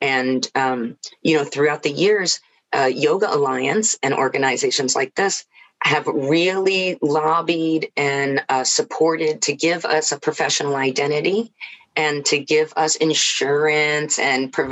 And, 0.00 0.48
um, 0.54 0.96
you 1.22 1.36
know, 1.36 1.44
throughout 1.44 1.82
the 1.82 1.90
years, 1.90 2.40
uh, 2.72 2.90
Yoga 2.92 3.34
Alliance 3.34 3.98
and 4.02 4.14
organizations 4.14 4.94
like 4.94 5.14
this 5.14 5.44
have 5.82 6.06
really 6.06 6.98
lobbied 7.00 7.90
and 7.96 8.44
uh, 8.48 8.64
supported 8.64 9.42
to 9.42 9.54
give 9.54 9.84
us 9.84 10.12
a 10.12 10.18
professional 10.18 10.76
identity 10.76 11.52
and 11.96 12.24
to 12.26 12.38
give 12.38 12.72
us 12.76 12.96
insurance 12.96 14.18
and 14.18 14.52
pro- 14.52 14.70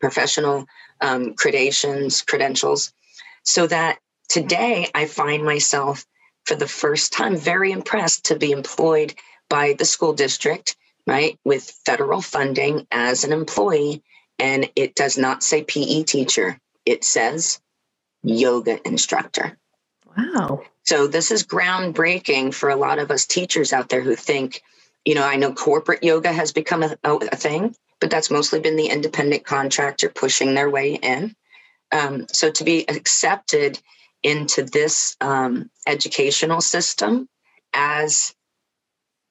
professional 0.00 0.66
um, 1.00 1.34
credentials, 1.34 2.92
so 3.42 3.66
that 3.66 3.98
today 4.28 4.88
I 4.94 5.06
find 5.06 5.44
myself 5.44 6.06
for 6.44 6.54
the 6.54 6.68
first 6.68 7.12
time 7.12 7.36
very 7.36 7.72
impressed 7.72 8.26
to 8.26 8.36
be 8.36 8.52
employed 8.52 9.14
by 9.48 9.74
the 9.78 9.84
school 9.84 10.12
district, 10.12 10.76
right, 11.06 11.38
with 11.44 11.78
federal 11.84 12.20
funding 12.20 12.86
as 12.90 13.24
an 13.24 13.32
employee. 13.32 14.02
And 14.38 14.70
it 14.74 14.94
does 14.94 15.18
not 15.18 15.42
say 15.42 15.62
PE 15.62 16.04
teacher, 16.04 16.58
it 16.84 17.04
says 17.04 17.60
yoga 18.22 18.84
instructor. 18.86 19.58
Wow. 20.16 20.62
So 20.84 21.06
this 21.06 21.30
is 21.30 21.44
groundbreaking 21.44 22.54
for 22.54 22.68
a 22.68 22.76
lot 22.76 22.98
of 22.98 23.10
us 23.10 23.26
teachers 23.26 23.72
out 23.72 23.88
there 23.88 24.00
who 24.00 24.16
think, 24.16 24.62
you 25.04 25.14
know, 25.14 25.24
I 25.24 25.36
know 25.36 25.52
corporate 25.52 26.02
yoga 26.02 26.32
has 26.32 26.52
become 26.52 26.82
a, 26.82 26.96
a 27.04 27.36
thing, 27.36 27.74
but 28.00 28.10
that's 28.10 28.30
mostly 28.30 28.60
been 28.60 28.76
the 28.76 28.88
independent 28.88 29.44
contractor 29.44 30.08
pushing 30.08 30.54
their 30.54 30.68
way 30.68 30.94
in. 30.94 31.34
Um, 31.92 32.26
so 32.32 32.50
to 32.50 32.64
be 32.64 32.88
accepted 32.88 33.78
into 34.22 34.62
this 34.62 35.16
um, 35.20 35.70
educational 35.86 36.60
system 36.60 37.28
as 37.72 38.34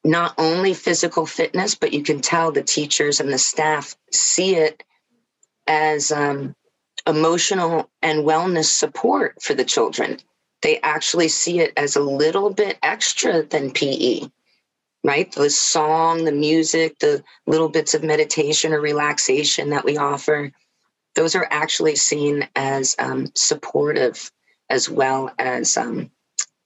not 0.03 0.33
only 0.37 0.73
physical 0.73 1.25
fitness, 1.25 1.75
but 1.75 1.93
you 1.93 2.03
can 2.03 2.21
tell 2.21 2.51
the 2.51 2.63
teachers 2.63 3.19
and 3.19 3.31
the 3.31 3.37
staff 3.37 3.95
see 4.11 4.55
it 4.55 4.83
as 5.67 6.11
um, 6.11 6.55
emotional 7.07 7.89
and 8.01 8.25
wellness 8.25 8.65
support 8.65 9.41
for 9.41 9.53
the 9.53 9.63
children. 9.63 10.17
They 10.61 10.79
actually 10.81 11.27
see 11.27 11.59
it 11.59 11.73
as 11.77 11.95
a 11.95 12.01
little 12.01 12.51
bit 12.51 12.77
extra 12.83 13.43
than 13.43 13.71
PE, 13.71 14.21
right? 15.03 15.31
The 15.31 15.49
song, 15.49 16.23
the 16.23 16.31
music, 16.31 16.99
the 16.99 17.23
little 17.47 17.69
bits 17.69 17.93
of 17.93 18.03
meditation 18.03 18.73
or 18.73 18.81
relaxation 18.81 19.69
that 19.69 19.85
we 19.85 19.97
offer, 19.97 20.51
those 21.15 21.35
are 21.35 21.47
actually 21.49 21.95
seen 21.95 22.47
as 22.55 22.95
um, 22.99 23.27
supportive 23.35 24.31
as 24.71 24.89
well 24.89 25.29
as 25.37 25.75
um, 25.75 26.09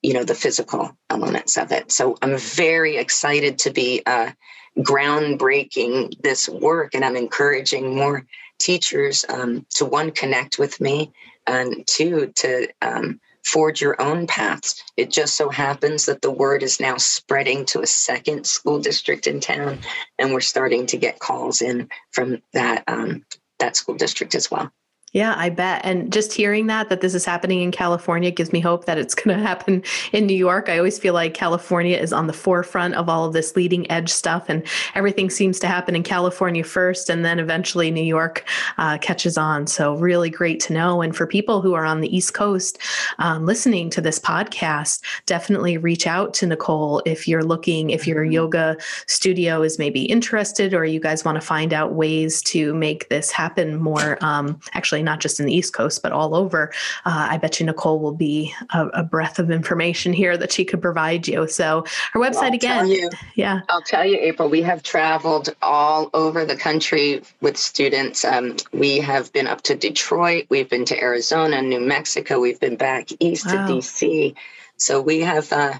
you 0.01 0.13
know 0.13 0.23
the 0.23 0.35
physical 0.35 0.95
elements 1.09 1.57
of 1.57 1.71
it. 1.71 1.91
So 1.91 2.17
I'm 2.21 2.37
very 2.37 2.97
excited 2.97 3.57
to 3.59 3.71
be 3.71 4.03
uh, 4.05 4.31
groundbreaking 4.77 6.21
this 6.21 6.47
work, 6.47 6.93
and 6.93 7.03
I'm 7.03 7.17
encouraging 7.17 7.95
more 7.95 8.25
teachers 8.59 9.25
um, 9.27 9.65
to 9.71 9.85
one 9.85 10.11
connect 10.11 10.59
with 10.59 10.79
me 10.79 11.11
and 11.47 11.85
two 11.87 12.31
to 12.35 12.67
um, 12.81 13.19
forge 13.43 13.81
your 13.81 13.99
own 13.99 14.27
paths. 14.27 14.83
It 14.95 15.09
just 15.09 15.35
so 15.35 15.49
happens 15.49 16.05
that 16.05 16.21
the 16.21 16.31
word 16.31 16.61
is 16.61 16.79
now 16.79 16.97
spreading 16.97 17.65
to 17.65 17.81
a 17.81 17.87
second 17.87 18.45
school 18.45 18.79
district 18.79 19.25
in 19.25 19.39
town, 19.39 19.79
and 20.19 20.31
we're 20.31 20.41
starting 20.41 20.85
to 20.87 20.97
get 20.97 21.19
calls 21.19 21.63
in 21.63 21.89
from 22.11 22.43
that 22.53 22.83
um, 22.87 23.25
that 23.57 23.75
school 23.75 23.95
district 23.95 24.35
as 24.35 24.51
well. 24.51 24.71
Yeah, 25.15 25.33
I 25.37 25.47
bet. 25.47 25.79
And 25.85 26.11
just 26.11 26.33
hearing 26.33 26.67
that, 26.67 26.89
that 26.89 26.99
this 26.99 27.13
is 27.13 27.23
happening 27.23 27.61
in 27.61 27.71
California 27.71 28.31
gives 28.31 28.51
me 28.51 28.59
hope 28.59 28.83
that 28.83 28.97
it's 28.97 29.15
going 29.15 29.37
to 29.37 29.41
happen 29.41 29.81
in 30.11 30.25
New 30.25 30.35
York. 30.35 30.67
I 30.67 30.77
always 30.77 30.99
feel 30.99 31.13
like 31.13 31.33
California 31.33 31.97
is 31.97 32.11
on 32.11 32.27
the 32.27 32.33
forefront 32.33 32.95
of 32.95 33.07
all 33.07 33.23
of 33.23 33.31
this 33.31 33.55
leading 33.55 33.89
edge 33.89 34.11
stuff, 34.11 34.49
and 34.49 34.61
everything 34.93 35.29
seems 35.29 35.57
to 35.59 35.67
happen 35.67 35.95
in 35.95 36.03
California 36.03 36.65
first, 36.65 37.09
and 37.09 37.23
then 37.23 37.39
eventually 37.39 37.91
New 37.91 38.03
York 38.03 38.45
uh, 38.77 38.97
catches 38.97 39.37
on. 39.37 39.67
So, 39.67 39.95
really 39.95 40.29
great 40.29 40.59
to 40.61 40.73
know. 40.73 41.01
And 41.01 41.15
for 41.15 41.25
people 41.25 41.61
who 41.61 41.75
are 41.75 41.85
on 41.85 42.01
the 42.01 42.13
East 42.13 42.33
Coast 42.33 42.77
um, 43.17 43.45
listening 43.45 43.89
to 43.91 44.01
this 44.01 44.19
podcast, 44.19 45.01
definitely 45.27 45.77
reach 45.77 46.07
out 46.07 46.33
to 46.33 46.45
Nicole 46.45 47.01
if 47.05 47.25
you're 47.25 47.45
looking, 47.45 47.89
if 47.89 48.05
your 48.05 48.23
mm-hmm. 48.23 48.33
yoga 48.33 48.77
studio 49.07 49.61
is 49.61 49.79
maybe 49.79 50.03
interested, 50.03 50.73
or 50.73 50.83
you 50.83 50.99
guys 50.99 51.23
want 51.23 51.37
to 51.37 51.41
find 51.41 51.71
out 51.71 51.93
ways 51.93 52.41
to 52.41 52.73
make 52.73 53.07
this 53.07 53.31
happen 53.31 53.77
more. 53.77 54.17
Um, 54.19 54.59
actually, 54.73 55.04
not 55.05 55.19
just 55.19 55.39
in 55.39 55.45
the 55.45 55.53
East 55.53 55.73
Coast, 55.73 56.01
but 56.03 56.11
all 56.11 56.35
over. 56.35 56.71
Uh, 57.05 57.27
I 57.31 57.37
bet 57.37 57.59
you 57.59 57.65
Nicole 57.65 57.99
will 57.99 58.15
be 58.15 58.53
a, 58.73 58.87
a, 58.87 59.03
breath 59.03 59.39
of 59.39 59.51
information 59.51 60.11
here 60.11 60.35
that 60.35 60.51
she 60.51 60.65
could 60.65 60.81
provide 60.81 61.27
you. 61.27 61.47
So 61.47 61.85
her 62.11 62.19
website 62.19 62.49
I'll 62.49 62.53
again. 62.55 62.87
You, 62.87 63.09
yeah. 63.35 63.61
I'll 63.69 63.81
tell 63.81 64.05
you, 64.05 64.17
April, 64.19 64.49
we 64.49 64.61
have 64.63 64.83
traveled 64.83 65.55
all 65.61 66.09
over 66.13 66.43
the 66.43 66.57
country 66.57 67.21
with 67.41 67.55
students. 67.55 68.25
Um, 68.25 68.57
we 68.73 68.97
have 68.97 69.31
been 69.31 69.47
up 69.47 69.61
to 69.63 69.75
Detroit, 69.75 70.47
we've 70.49 70.69
been 70.69 70.85
to 70.85 70.99
Arizona, 70.99 71.61
New 71.61 71.79
Mexico, 71.79 72.39
we've 72.39 72.59
been 72.59 72.75
back 72.75 73.09
east 73.19 73.45
wow. 73.45 73.67
to 73.67 73.73
DC. 73.73 74.35
So 74.77 75.01
we 75.01 75.21
have 75.21 75.51
uh, 75.53 75.73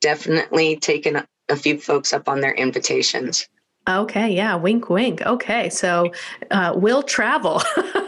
definitely 0.00 0.76
taken 0.76 1.22
a 1.48 1.56
few 1.56 1.78
folks 1.78 2.12
up 2.12 2.28
on 2.28 2.40
their 2.40 2.54
invitations. 2.54 3.48
Okay, 3.88 4.34
yeah, 4.34 4.56
wink, 4.56 4.90
wink. 4.90 5.22
Okay, 5.22 5.70
so 5.70 6.12
uh, 6.50 6.72
we'll 6.76 7.02
travel. 7.02 7.62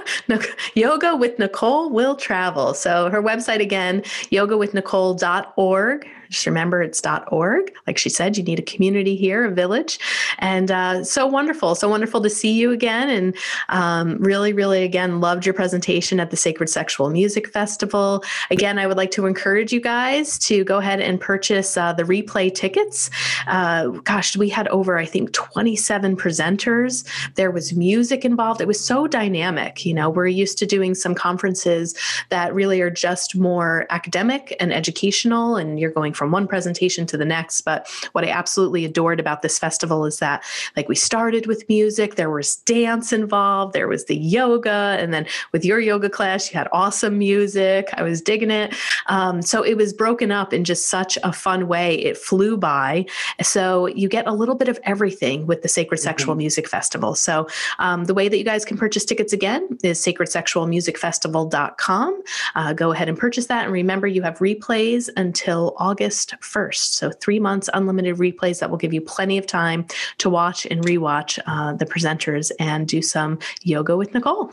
yoga 0.74 1.16
with 1.16 1.38
Nicole 1.38 1.90
will 1.90 2.14
travel. 2.14 2.74
So 2.74 3.08
her 3.08 3.22
website 3.22 3.60
again, 3.60 4.02
yogawithnicole.org. 4.30 6.08
Just 6.32 6.46
remember 6.46 6.82
it's 6.82 7.02
.org. 7.28 7.72
Like 7.86 7.98
she 7.98 8.08
said, 8.08 8.38
you 8.38 8.42
need 8.42 8.58
a 8.58 8.62
community 8.62 9.16
here, 9.16 9.44
a 9.44 9.50
village, 9.50 9.98
and 10.38 10.70
uh, 10.70 11.04
so 11.04 11.26
wonderful, 11.26 11.74
so 11.74 11.88
wonderful 11.88 12.22
to 12.22 12.30
see 12.30 12.52
you 12.52 12.72
again. 12.72 13.10
And 13.10 13.36
um, 13.68 14.16
really, 14.18 14.54
really, 14.54 14.82
again, 14.82 15.20
loved 15.20 15.44
your 15.44 15.52
presentation 15.52 16.20
at 16.20 16.30
the 16.30 16.36
Sacred 16.36 16.70
Sexual 16.70 17.10
Music 17.10 17.48
Festival. 17.48 18.24
Again, 18.50 18.78
I 18.78 18.86
would 18.86 18.96
like 18.96 19.10
to 19.12 19.26
encourage 19.26 19.72
you 19.72 19.80
guys 19.80 20.38
to 20.40 20.64
go 20.64 20.78
ahead 20.78 21.00
and 21.00 21.20
purchase 21.20 21.76
uh, 21.76 21.92
the 21.92 22.04
replay 22.04 22.52
tickets. 22.52 23.10
Uh, 23.46 23.88
gosh, 23.88 24.34
we 24.36 24.48
had 24.48 24.68
over, 24.68 24.96
I 24.96 25.04
think, 25.04 25.32
27 25.32 26.16
presenters. 26.16 27.06
There 27.34 27.50
was 27.50 27.74
music 27.74 28.24
involved. 28.24 28.62
It 28.62 28.66
was 28.66 28.82
so 28.82 29.06
dynamic. 29.06 29.84
You 29.84 29.92
know, 29.92 30.08
we're 30.08 30.28
used 30.28 30.56
to 30.58 30.66
doing 30.66 30.94
some 30.94 31.14
conferences 31.14 31.94
that 32.30 32.54
really 32.54 32.80
are 32.80 32.90
just 32.90 33.36
more 33.36 33.86
academic 33.90 34.56
and 34.58 34.72
educational, 34.72 35.56
and 35.56 35.78
you're 35.78 35.90
going 35.90 36.14
from 36.22 36.30
one 36.30 36.46
presentation 36.46 37.04
to 37.04 37.16
the 37.16 37.24
next. 37.24 37.62
But 37.62 37.88
what 38.12 38.22
I 38.22 38.28
absolutely 38.28 38.84
adored 38.84 39.18
about 39.18 39.42
this 39.42 39.58
festival 39.58 40.06
is 40.06 40.20
that, 40.20 40.44
like, 40.76 40.88
we 40.88 40.94
started 40.94 41.46
with 41.46 41.68
music, 41.68 42.14
there 42.14 42.30
was 42.30 42.58
dance 42.58 43.12
involved, 43.12 43.72
there 43.72 43.88
was 43.88 44.04
the 44.04 44.16
yoga, 44.16 44.96
and 45.00 45.12
then 45.12 45.26
with 45.50 45.64
your 45.64 45.80
yoga 45.80 46.08
class, 46.08 46.48
you 46.48 46.56
had 46.56 46.68
awesome 46.70 47.18
music. 47.18 47.88
I 47.94 48.04
was 48.04 48.22
digging 48.22 48.52
it. 48.52 48.72
Um, 49.06 49.42
so 49.42 49.64
it 49.64 49.76
was 49.76 49.92
broken 49.92 50.30
up 50.30 50.52
in 50.52 50.62
just 50.62 50.86
such 50.86 51.18
a 51.24 51.32
fun 51.32 51.66
way. 51.66 51.96
It 51.96 52.16
flew 52.16 52.56
by. 52.56 53.06
So 53.42 53.88
you 53.88 54.08
get 54.08 54.28
a 54.28 54.32
little 54.32 54.54
bit 54.54 54.68
of 54.68 54.78
everything 54.84 55.48
with 55.48 55.62
the 55.62 55.68
Sacred 55.68 55.98
mm-hmm. 55.98 56.04
Sexual 56.04 56.36
Music 56.36 56.68
Festival. 56.68 57.16
So 57.16 57.48
um, 57.80 58.04
the 58.04 58.14
way 58.14 58.28
that 58.28 58.38
you 58.38 58.44
guys 58.44 58.64
can 58.64 58.78
purchase 58.78 59.04
tickets 59.04 59.32
again 59.32 59.76
is 59.82 59.98
sacredsexualmusicfestival.com. 59.98 62.22
Uh, 62.54 62.72
go 62.74 62.92
ahead 62.92 63.08
and 63.08 63.18
purchase 63.18 63.46
that. 63.46 63.64
And 63.64 63.72
remember, 63.72 64.06
you 64.06 64.22
have 64.22 64.38
replays 64.38 65.10
until 65.16 65.74
August 65.78 66.11
1st. 66.12 66.92
So 66.94 67.10
three 67.10 67.40
months 67.40 67.68
unlimited 67.72 68.16
replays 68.16 68.60
that 68.60 68.70
will 68.70 68.78
give 68.78 68.92
you 68.92 69.00
plenty 69.00 69.38
of 69.38 69.46
time 69.46 69.86
to 70.18 70.30
watch 70.30 70.66
and 70.66 70.84
rewatch 70.84 71.38
uh, 71.46 71.74
the 71.74 71.86
presenters 71.86 72.50
and 72.58 72.86
do 72.86 73.02
some 73.02 73.38
yoga 73.62 73.96
with 73.96 74.14
Nicole. 74.14 74.52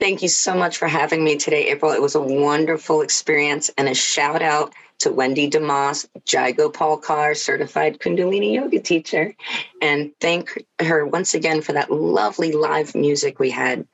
Thank 0.00 0.22
you 0.22 0.28
so 0.28 0.54
much 0.54 0.78
for 0.78 0.88
having 0.88 1.22
me 1.22 1.36
today, 1.36 1.70
April. 1.70 1.92
It 1.92 2.02
was 2.02 2.16
a 2.16 2.20
wonderful 2.20 3.02
experience 3.02 3.70
and 3.78 3.88
a 3.88 3.94
shout 3.94 4.42
out 4.42 4.74
to 4.98 5.12
Wendy 5.12 5.48
DeMoss, 5.48 6.06
Jai 6.24 6.52
Gopal 6.52 7.00
Kaur, 7.00 7.36
certified 7.36 7.98
Kundalini 7.98 8.54
yoga 8.54 8.80
teacher. 8.80 9.34
And 9.80 10.12
thank 10.20 10.64
her 10.80 11.06
once 11.06 11.34
again 11.34 11.60
for 11.60 11.72
that 11.72 11.90
lovely 11.90 12.52
live 12.52 12.94
music 12.94 13.38
we 13.38 13.50
had 13.50 13.86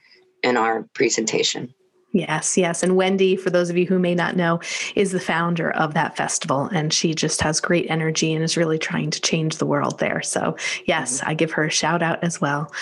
in 0.43 0.57
our 0.57 0.85
presentation. 0.95 1.75
Yes, 2.13 2.57
yes. 2.57 2.83
And 2.83 2.97
Wendy, 2.97 3.37
for 3.37 3.51
those 3.51 3.69
of 3.69 3.77
you 3.77 3.87
who 3.87 3.99
may 3.99 4.15
not 4.15 4.35
know, 4.35 4.61
is 4.97 5.13
the 5.13 5.21
founder 5.21 5.71
of 5.73 5.93
that 5.93 6.17
festival. 6.17 6.65
And 6.73 6.91
she 6.91 7.13
just 7.13 7.43
has 7.43 7.61
great 7.61 7.91
energy 7.91 8.33
and 8.33 8.43
is 8.43 8.57
really 8.57 8.79
trying 8.79 9.11
to 9.11 9.21
change 9.21 9.59
the 9.59 9.67
world 9.67 9.99
there. 9.99 10.23
So, 10.23 10.57
yes, 10.87 11.23
I 11.23 11.35
give 11.35 11.53
her 11.53 11.65
a 11.65 11.71
shout 11.71 12.03
out 12.03 12.25
as 12.25 12.41
well. 12.41 12.73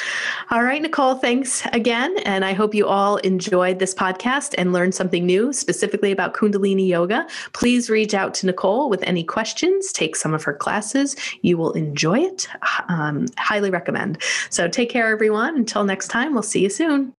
All 0.52 0.62
right, 0.62 0.80
Nicole, 0.80 1.16
thanks 1.16 1.66
again. 1.72 2.16
And 2.18 2.44
I 2.44 2.52
hope 2.52 2.72
you 2.72 2.86
all 2.86 3.16
enjoyed 3.18 3.80
this 3.80 3.94
podcast 3.94 4.54
and 4.58 4.72
learned 4.72 4.94
something 4.94 5.26
new, 5.26 5.52
specifically 5.52 6.12
about 6.12 6.34
Kundalini 6.34 6.86
Yoga. 6.86 7.26
Please 7.52 7.90
reach 7.90 8.14
out 8.14 8.32
to 8.34 8.46
Nicole 8.46 8.88
with 8.88 9.02
any 9.02 9.24
questions, 9.24 9.90
take 9.90 10.14
some 10.14 10.34
of 10.34 10.44
her 10.44 10.54
classes. 10.54 11.16
You 11.42 11.58
will 11.58 11.72
enjoy 11.72 12.20
it. 12.20 12.48
Um, 12.88 13.26
highly 13.38 13.70
recommend. 13.70 14.22
So, 14.50 14.68
take 14.68 14.88
care, 14.88 15.08
everyone. 15.08 15.56
Until 15.56 15.82
next 15.82 16.08
time, 16.08 16.32
we'll 16.32 16.44
see 16.44 16.62
you 16.62 16.70
soon. 16.70 17.12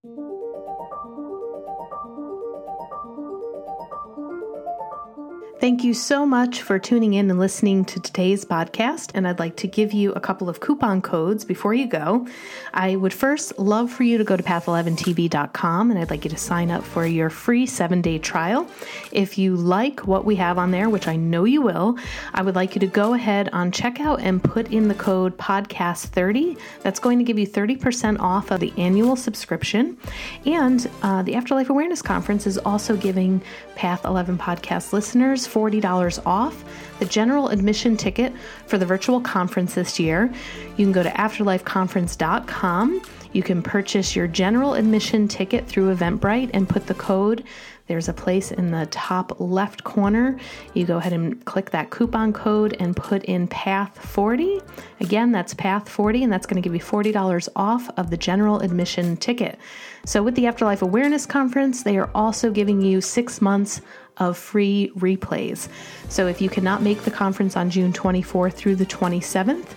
Thank 5.59 5.83
you 5.83 5.95
so 5.95 6.23
much 6.23 6.61
for 6.61 6.77
tuning 6.77 7.15
in 7.15 7.31
and 7.31 7.39
listening 7.39 7.83
to 7.85 7.99
today's 7.99 8.45
podcast. 8.45 9.09
And 9.15 9.27
I'd 9.27 9.39
like 9.39 9.55
to 9.55 9.67
give 9.67 9.91
you 9.91 10.11
a 10.13 10.19
couple 10.19 10.49
of 10.49 10.59
coupon 10.59 11.01
codes 11.01 11.43
before 11.43 11.73
you 11.73 11.87
go. 11.87 12.27
I 12.75 12.95
would 12.95 13.11
first 13.11 13.57
love 13.57 13.91
for 13.91 14.03
you 14.03 14.19
to 14.19 14.23
go 14.23 14.37
to 14.37 14.43
path11tv.com 14.43 15.89
and 15.89 15.99
I'd 15.99 16.11
like 16.11 16.25
you 16.25 16.29
to 16.29 16.37
sign 16.37 16.69
up 16.69 16.83
for 16.83 17.07
your 17.07 17.31
free 17.31 17.65
seven 17.65 18.03
day 18.03 18.19
trial. 18.19 18.69
If 19.11 19.39
you 19.39 19.55
like 19.55 20.05
what 20.05 20.25
we 20.25 20.35
have 20.35 20.59
on 20.59 20.69
there, 20.69 20.91
which 20.91 21.07
I 21.07 21.15
know 21.15 21.43
you 21.45 21.63
will, 21.63 21.97
I 22.35 22.43
would 22.43 22.53
like 22.53 22.75
you 22.75 22.79
to 22.81 22.87
go 22.87 23.15
ahead 23.15 23.49
on 23.51 23.71
checkout 23.71 24.21
and 24.21 24.43
put 24.43 24.71
in 24.71 24.87
the 24.87 24.93
code 24.93 25.35
podcast30. 25.39 26.59
That's 26.83 26.99
going 26.99 27.17
to 27.17 27.23
give 27.23 27.39
you 27.39 27.47
30% 27.47 28.19
off 28.19 28.51
of 28.51 28.59
the 28.59 28.71
annual 28.77 29.15
subscription. 29.15 29.97
And 30.45 30.87
uh, 31.01 31.23
the 31.23 31.33
Afterlife 31.33 31.71
Awareness 31.71 32.03
Conference 32.03 32.45
is 32.45 32.59
also 32.59 32.95
giving 32.95 33.41
Path 33.73 34.05
11 34.05 34.37
podcast 34.37 34.93
listeners 34.93 35.46
$40 35.47 36.25
off 36.25 36.63
the 36.99 37.05
general 37.05 37.49
admission 37.49 37.95
ticket 37.97 38.33
for 38.65 38.77
the 38.77 38.85
virtual 38.85 39.21
conference 39.21 39.75
this 39.75 39.99
year. 39.99 40.31
You 40.77 40.85
can 40.85 40.91
go 40.91 41.03
to 41.03 41.09
afterlifeconference.com. 41.09 43.01
You 43.33 43.43
can 43.43 43.61
purchase 43.61 44.15
your 44.15 44.27
general 44.27 44.73
admission 44.73 45.27
ticket 45.27 45.67
through 45.67 45.95
Eventbrite 45.95 46.51
and 46.53 46.67
put 46.67 46.87
the 46.87 46.93
code 46.93 47.43
there's 47.87 48.09
a 48.09 48.13
place 48.13 48.51
in 48.51 48.71
the 48.71 48.85
top 48.87 49.39
left 49.39 49.83
corner. 49.83 50.37
You 50.73 50.85
go 50.85 50.97
ahead 50.97 51.13
and 51.13 51.43
click 51.45 51.71
that 51.71 51.89
coupon 51.89 52.33
code 52.33 52.75
and 52.79 52.95
put 52.95 53.23
in 53.25 53.47
PATH40. 53.47 54.61
Again, 54.99 55.31
that's 55.31 55.53
PATH40, 55.53 56.23
and 56.23 56.31
that's 56.31 56.45
going 56.45 56.61
to 56.61 56.67
give 56.67 56.75
you 56.75 56.81
$40 56.81 57.49
off 57.55 57.89
of 57.97 58.09
the 58.09 58.17
general 58.17 58.59
admission 58.59 59.15
ticket. 59.17 59.57
So, 60.05 60.21
with 60.21 60.35
the 60.35 60.47
Afterlife 60.47 60.81
Awareness 60.81 61.25
Conference, 61.25 61.83
they 61.83 61.97
are 61.97 62.09
also 62.13 62.51
giving 62.51 62.81
you 62.81 63.01
six 63.01 63.41
months 63.41 63.81
of 64.19 64.37
free 64.37 64.91
replays. 64.97 65.67
So, 66.09 66.27
if 66.27 66.41
you 66.41 66.49
cannot 66.49 66.81
make 66.81 67.03
the 67.03 67.11
conference 67.11 67.57
on 67.57 67.69
June 67.69 67.93
24th 67.93 68.53
through 68.53 68.75
the 68.75 68.85
27th, 68.85 69.75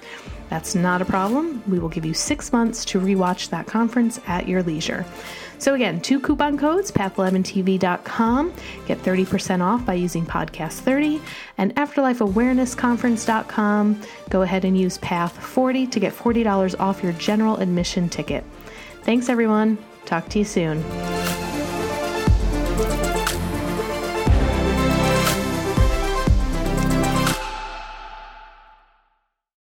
that's 0.51 0.75
not 0.75 1.01
a 1.01 1.05
problem. 1.05 1.63
We 1.69 1.79
will 1.79 1.89
give 1.89 2.05
you 2.05 2.13
six 2.13 2.53
months 2.53 2.85
to 2.87 3.01
rewatch 3.01 3.51
that 3.51 3.69
conference 3.69 4.19
at 4.27 4.49
your 4.49 4.65
leisure. 4.65 5.07
So, 5.59 5.75
again, 5.75 6.01
two 6.01 6.19
coupon 6.21 6.59
codes 6.59 6.91
path11tv.com. 6.91 8.53
Get 8.87 9.01
30% 9.03 9.61
off 9.61 9.87
by 9.87 9.95
using 9.95 10.27
podcast30 10.27 11.23
and 11.59 11.73
afterlifeawarenessconference.com. 11.77 14.03
Go 14.31 14.43
ahead 14.43 14.65
and 14.65 14.77
use 14.77 14.99
path40 14.99 15.89
to 15.91 16.01
get 16.01 16.13
$40 16.15 16.81
off 16.81 17.01
your 17.03 17.13
general 17.13 17.59
admission 17.59 18.09
ticket. 18.09 18.43
Thanks, 19.03 19.29
everyone. 19.29 19.79
Talk 20.07 20.29
to 20.31 20.39
you 20.39 20.45
soon. 20.45 20.83